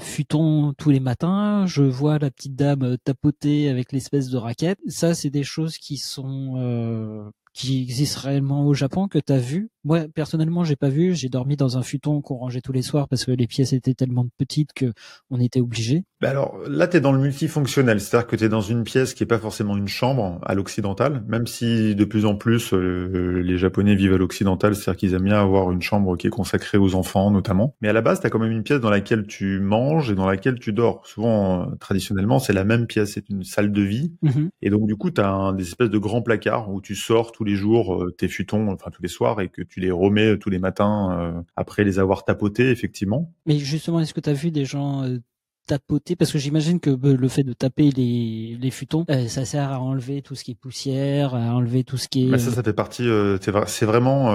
[0.00, 1.66] futon tous les matins.
[1.66, 4.78] Je vois la petite dame tapoter avec l'espèce de raquette.
[4.86, 9.70] Ça c'est des choses qui sont qui existe réellement au Japon que tu as vu
[9.88, 13.08] Moi personnellement, j'ai pas vu, j'ai dormi dans un futon qu'on rangeait tous les soirs
[13.08, 14.92] parce que les pièces étaient tellement petites que
[15.30, 16.04] on était obligé.
[16.20, 19.14] Bah alors là tu es dans le multifonctionnel, c'est-à-dire que tu es dans une pièce
[19.14, 23.40] qui est pas forcément une chambre à l'occidental, même si de plus en plus euh,
[23.42, 26.76] les japonais vivent à l'occidental, c'est-à-dire qu'ils aiment bien avoir une chambre qui est consacrée
[26.76, 27.74] aux enfants notamment.
[27.80, 30.14] Mais à la base, tu as quand même une pièce dans laquelle tu manges et
[30.14, 31.06] dans laquelle tu dors.
[31.06, 34.12] Souvent euh, traditionnellement, c'est la même pièce, c'est une salle de vie.
[34.22, 34.48] Mm-hmm.
[34.60, 37.44] Et donc du coup, tu as des espèces de grands placards où tu sors tous
[37.44, 40.50] les jours euh, tes futons, enfin tous les soirs, et que tu les remets tous
[40.50, 43.32] les matins euh, après les avoir tapotés, effectivement.
[43.46, 45.18] Mais justement, est-ce que tu as vu des gens euh,
[45.66, 46.16] tapoter?
[46.16, 50.22] Parce que j'imagine que le fait de taper les, les futons ça sert à enlever
[50.22, 52.72] tout ce qui est poussière à enlever tout ce qui est mais ça ça fait
[52.72, 53.06] partie
[53.42, 54.32] c'est vraiment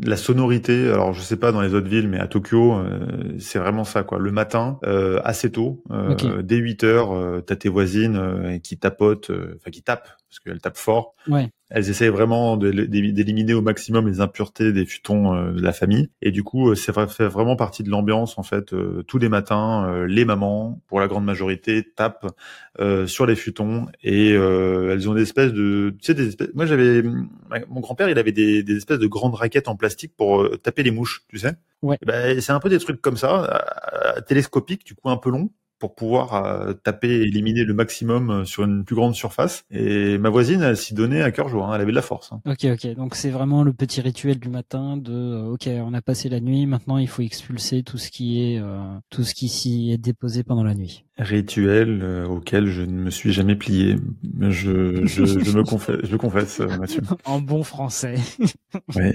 [0.00, 0.88] la sonorité.
[0.88, 2.80] Alors je sais pas dans les autres villes mais à Tokyo
[3.40, 4.20] c'est vraiment ça quoi.
[4.20, 4.78] Le matin
[5.24, 5.82] assez tôt
[6.44, 11.14] dès 8 heures t'as tes voisines qui tapotent enfin qui tapent parce qu'elles tapent fort
[11.26, 16.08] ouais elles essaient vraiment d'éliminer au maximum les impuretés des futons euh, de la famille.
[16.22, 18.72] Et du coup, euh, fait vraiment partie de l'ambiance en fait.
[18.72, 22.26] Euh, tous les matins, les mamans, pour la grande majorité, tapent
[23.06, 26.48] sur les futons et elles ont des espèces de, tu sais, des espèces.
[26.54, 30.48] Moi, j'avais mon grand-père, il avait des, des, espèces de grandes raquettes en plastique pour
[30.60, 31.54] taper les mouches, tu sais.
[31.82, 31.98] Ouais.
[32.06, 33.64] Ben, c'est un peu des trucs comme ça,
[34.26, 38.44] télescopiques, du coup un peu long pour pouvoir euh, taper et éliminer le maximum euh,
[38.44, 39.64] sur une plus grande surface.
[39.70, 41.74] Et ma voisine, elle s'y donnait à cœur joie, hein.
[41.74, 42.32] elle avait de la force.
[42.32, 42.40] Hein.
[42.46, 42.94] Ok, ok.
[42.94, 46.40] Donc c'est vraiment le petit rituel du matin de, euh, ok, on a passé la
[46.40, 48.62] nuit, maintenant il faut expulser tout ce qui est,
[49.10, 51.04] tout ce qui s'y est déposé pendant la nuit.
[51.18, 53.96] Rituel auquel je ne me suis jamais plié.
[54.40, 57.02] Je, je, je me confesse, je confesse, Mathieu.
[57.24, 58.16] en bon français.
[58.94, 59.10] oui,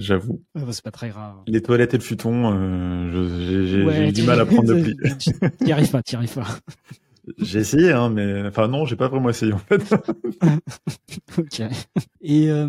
[0.00, 0.42] j'avoue.
[0.70, 1.36] C'est pas très grave.
[1.46, 4.82] Les toilettes et le futon, j'ai du mal à prendre le
[5.60, 6.46] pli pas, t'y arrives pas.
[7.38, 9.94] J'ai essayé, hein, mais enfin non, j'ai pas vraiment essayé en fait.
[11.38, 11.62] ok.
[12.20, 12.68] Et euh,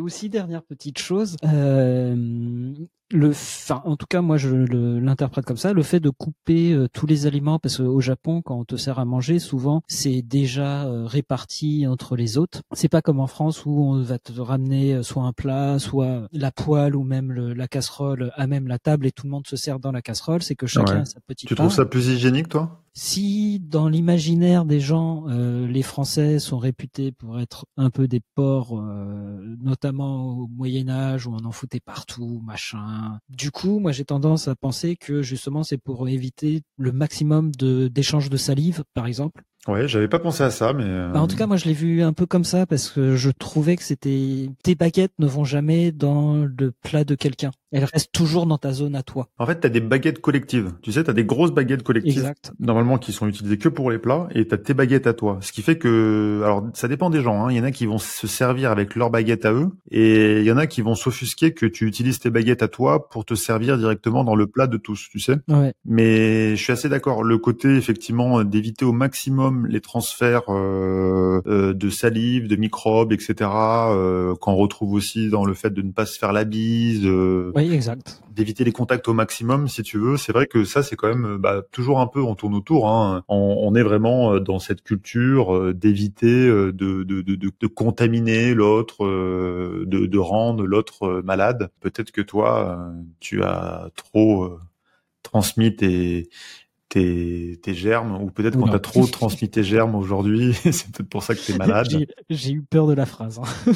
[0.00, 2.72] aussi dernière petite chose, euh,
[3.10, 5.72] le, enfin, en tout cas, moi, je l'interprète comme ça.
[5.72, 8.98] Le fait de couper euh, tous les aliments, parce qu'au Japon, quand on te sert
[8.98, 12.62] à manger, souvent, c'est déjà euh, réparti entre les autres.
[12.72, 16.28] C'est pas comme en France où on va te ramener euh, soit un plat, soit
[16.32, 19.56] la poêle ou même la casserole à même la table et tout le monde se
[19.56, 20.42] sert dans la casserole.
[20.42, 21.48] C'est que chacun a sa petite.
[21.48, 22.80] Tu trouves ça plus hygiénique, toi?
[22.96, 28.80] Si dans l'imaginaire des gens, les Français sont réputés pour être un peu des porcs,
[29.60, 32.93] notamment au Moyen Âge où on en foutait partout, machin
[33.28, 37.88] du coup, moi j'ai tendance à penser que justement c'est pour éviter le maximum de
[37.88, 39.42] d'échanges de salive, par exemple.
[39.66, 40.84] Ouais, j'avais pas pensé à ça, mais.
[40.84, 43.30] Bah, en tout cas, moi, je l'ai vu un peu comme ça parce que je
[43.30, 47.50] trouvais que c'était tes baguettes ne vont jamais dans le plat de quelqu'un.
[47.74, 49.28] Elle reste toujours dans ta zone à toi.
[49.38, 50.72] En fait, tu as des baguettes collectives.
[50.80, 52.18] Tu sais, tu as des grosses baguettes collectives.
[52.18, 52.52] Exact.
[52.60, 55.38] Normalement, qui sont utilisées que pour les plats, et tu as tes baguettes à toi.
[55.40, 57.44] Ce qui fait que, alors, ça dépend des gens.
[57.44, 57.50] Hein.
[57.50, 60.44] Il y en a qui vont se servir avec leurs baguettes à eux, et il
[60.46, 63.34] y en a qui vont s'offusquer que tu utilises tes baguettes à toi pour te
[63.34, 65.36] servir directement dans le plat de tous, tu sais.
[65.48, 65.74] Ouais.
[65.84, 67.24] Mais je suis assez d'accord.
[67.24, 73.50] Le côté, effectivement, d'éviter au maximum les transferts euh, euh, de salive, de microbes, etc.
[73.50, 77.04] Euh, qu'on retrouve aussi dans le fait de ne pas se faire la bise.
[77.04, 78.20] euh, Oui, exact.
[78.30, 81.36] d'éviter les contacts au maximum si tu veux c'est vrai que ça c'est quand même
[81.38, 83.22] bah, toujours un peu on tourne autour hein.
[83.28, 87.50] on, on est vraiment euh, dans cette culture euh, d'éviter euh, de, de, de, de,
[87.58, 94.58] de contaminer l'autre de, de rendre l'autre malade peut-être que toi tu as trop
[95.22, 96.28] transmis tes
[96.90, 101.22] tes, tes germes ou peut-être qu'on t'a trop transmis tes germes aujourd'hui c'est peut-être pour
[101.22, 101.88] ça que t'es malade
[102.30, 103.40] J'ai- eu peur de la phrase.
[103.40, 103.72] hein.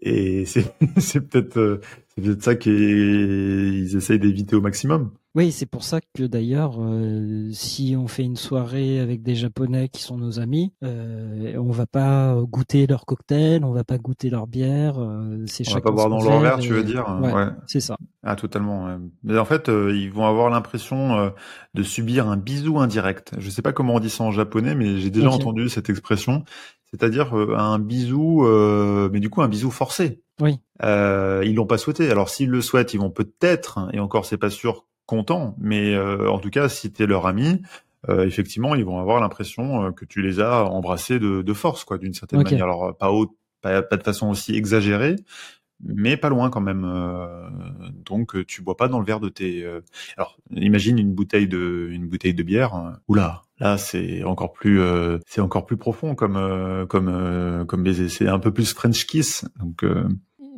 [0.00, 0.72] et c'est
[1.28, 1.80] peut-être
[2.16, 7.50] c'est peut-être ça qu'ils essayent d'éviter au maximum Oui, c'est pour ça que d'ailleurs, euh,
[7.52, 11.86] si on fait une soirée avec des Japonais qui sont nos amis, euh, on va
[11.86, 14.98] pas goûter leur cocktail, on va pas goûter leur bière.
[14.98, 17.46] euh, c'est On va pas boire dans leur verre, et- tu veux dire Ouais, Ouais.
[17.66, 17.96] c'est ça.
[18.22, 18.86] Ah, totalement.
[18.86, 18.96] ouais.
[19.22, 21.32] Mais en fait, euh, ils vont avoir l'impression
[21.74, 23.34] de subir un bisou indirect.
[23.38, 26.44] Je sais pas comment on dit ça en japonais, mais j'ai déjà entendu cette expression.
[26.90, 30.20] C'est-à-dire euh, un bisou, euh, mais du coup un bisou forcé.
[30.40, 30.60] Oui.
[30.82, 32.10] Euh, ils l'ont pas souhaité.
[32.10, 35.54] Alors s'ils le souhaitent, ils vont peut-être, et encore c'est pas sûr, contents.
[35.58, 37.62] Mais euh, en tout cas, si t'es leur ami,
[38.08, 41.84] euh, effectivement, ils vont avoir l'impression euh, que tu les as embrassés de, de force,
[41.84, 42.66] quoi, d'une certaine manière.
[42.66, 43.30] Alors pas haute,
[43.62, 45.16] pas, pas de façon aussi exagérée,
[45.82, 46.84] mais pas loin quand même.
[46.84, 47.48] euh,
[48.04, 49.64] donc tu bois pas dans le verre de tes.
[49.64, 49.80] euh,
[50.16, 52.74] Alors imagine une bouteille de une bouteille de bière.
[52.76, 57.64] euh, Oula, là c'est encore plus euh, c'est encore plus profond comme euh, comme euh,
[57.64, 58.08] comme baiser.
[58.08, 59.44] C'est un peu plus French kiss.
[59.58, 60.08] Donc euh,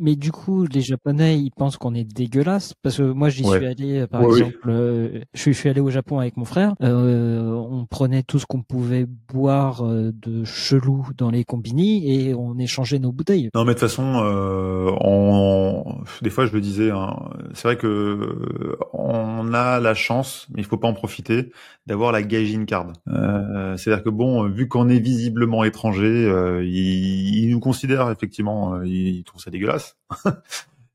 [0.00, 3.58] Mais du coup, les Japonais, ils pensent qu'on est dégueulasse parce que moi, j'y Ouais.
[3.58, 4.38] suis allé, euh, par Ouais, oui.
[4.38, 6.74] exemple, euh, je, suis, allé au Japon avec mon frère.
[6.82, 12.34] Euh, on prenait tout ce qu'on pouvait boire euh, de chelou dans les combini et
[12.34, 13.48] on échangeait nos bouteilles.
[13.54, 16.02] Non, mais de toute façon, euh, on...
[16.22, 17.16] des fois, je le disais, hein,
[17.54, 21.50] c'est vrai que on a la chance, mais il faut pas en profiter,
[21.86, 22.92] d'avoir la gaijin card.
[23.08, 28.82] Euh, C'est-à-dire que bon, vu qu'on est visiblement étranger, euh, ils, ils nous considèrent effectivement,
[28.82, 29.87] ils trouvent ça dégueulasse.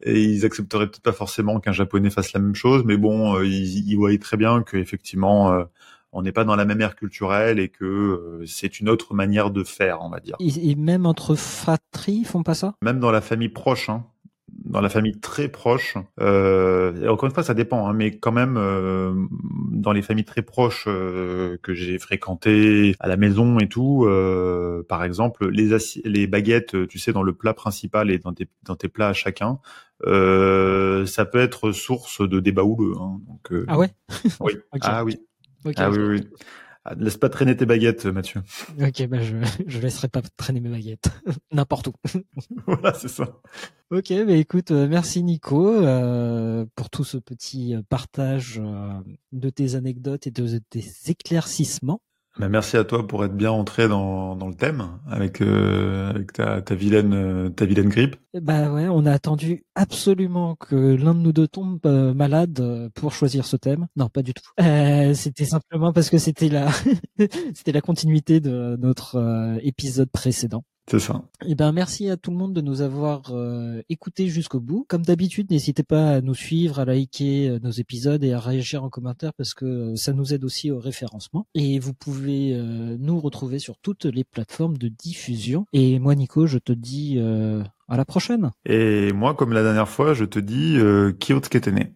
[0.05, 3.45] Et ils accepteraient peut-être pas forcément qu'un japonais fasse la même chose, mais bon, euh,
[3.45, 5.63] ils, ils voyaient très bien que effectivement, euh,
[6.11, 9.49] on n'est pas dans la même ère culturelle et que euh, c'est une autre manière
[9.49, 10.35] de faire, on va dire.
[10.39, 12.75] Et, et même entre fratries, ils font pas ça?
[12.81, 14.05] Même dans la famille proche, hein,
[14.65, 15.95] dans la famille très proche.
[16.19, 19.13] Euh, encore une fois, ça dépend, hein, mais quand même euh,
[19.71, 24.83] dans les familles très proches euh, que j'ai fréquentées à la maison et tout, euh,
[24.87, 28.75] par exemple, les les baguettes, tu sais, dans le plat principal et dans tes dans
[28.75, 29.59] tes plats à chacun,
[30.05, 32.95] euh, ça peut être source de débat houleux.
[32.99, 33.89] Hein, donc, euh, Ah ouais?
[34.39, 34.53] oui.
[34.73, 34.81] Ok.
[34.83, 35.17] Ah oui.
[35.77, 36.27] Ah oui, oui.
[36.85, 38.41] Ah, laisse pas traîner tes baguettes, Mathieu.
[38.81, 41.09] Ok, bah je, je laisserai pas traîner mes baguettes
[41.51, 41.93] n'importe où.
[42.67, 43.39] voilà, c'est ça.
[43.89, 48.99] Ok, bah écoute, euh, merci Nico euh, pour tout ce petit euh, partage euh,
[49.31, 52.01] de tes anecdotes et de tes éclaircissements.
[52.39, 56.75] Bah, merci à toi pour être bien entré dans, le thème avec, euh, euh, ta
[56.75, 58.15] vilaine grippe.
[58.33, 63.13] Bah ouais, on a attendu absolument que l'un de nous deux tombe euh, malade pour
[63.13, 63.87] choisir ce thème.
[63.95, 64.43] Non, pas du tout.
[65.13, 66.69] C'était simplement parce que c'était la
[67.53, 70.63] c'était la continuité de notre épisode précédent.
[70.89, 71.23] C'est ça.
[71.45, 74.85] Eh ben, merci à tout le monde de nous avoir euh, écoutés jusqu'au bout.
[74.89, 78.83] Comme d'habitude, n'hésitez pas à nous suivre, à liker euh, nos épisodes et à réagir
[78.83, 81.47] en commentaire parce que euh, ça nous aide aussi au référencement.
[81.55, 85.65] Et vous pouvez euh, nous retrouver sur toutes les plateformes de diffusion.
[85.71, 88.51] Et moi, Nico, je te dis euh, à la prochaine.
[88.65, 91.91] Et moi, comme la dernière fois, je te dis euh, Kyoto Ketene.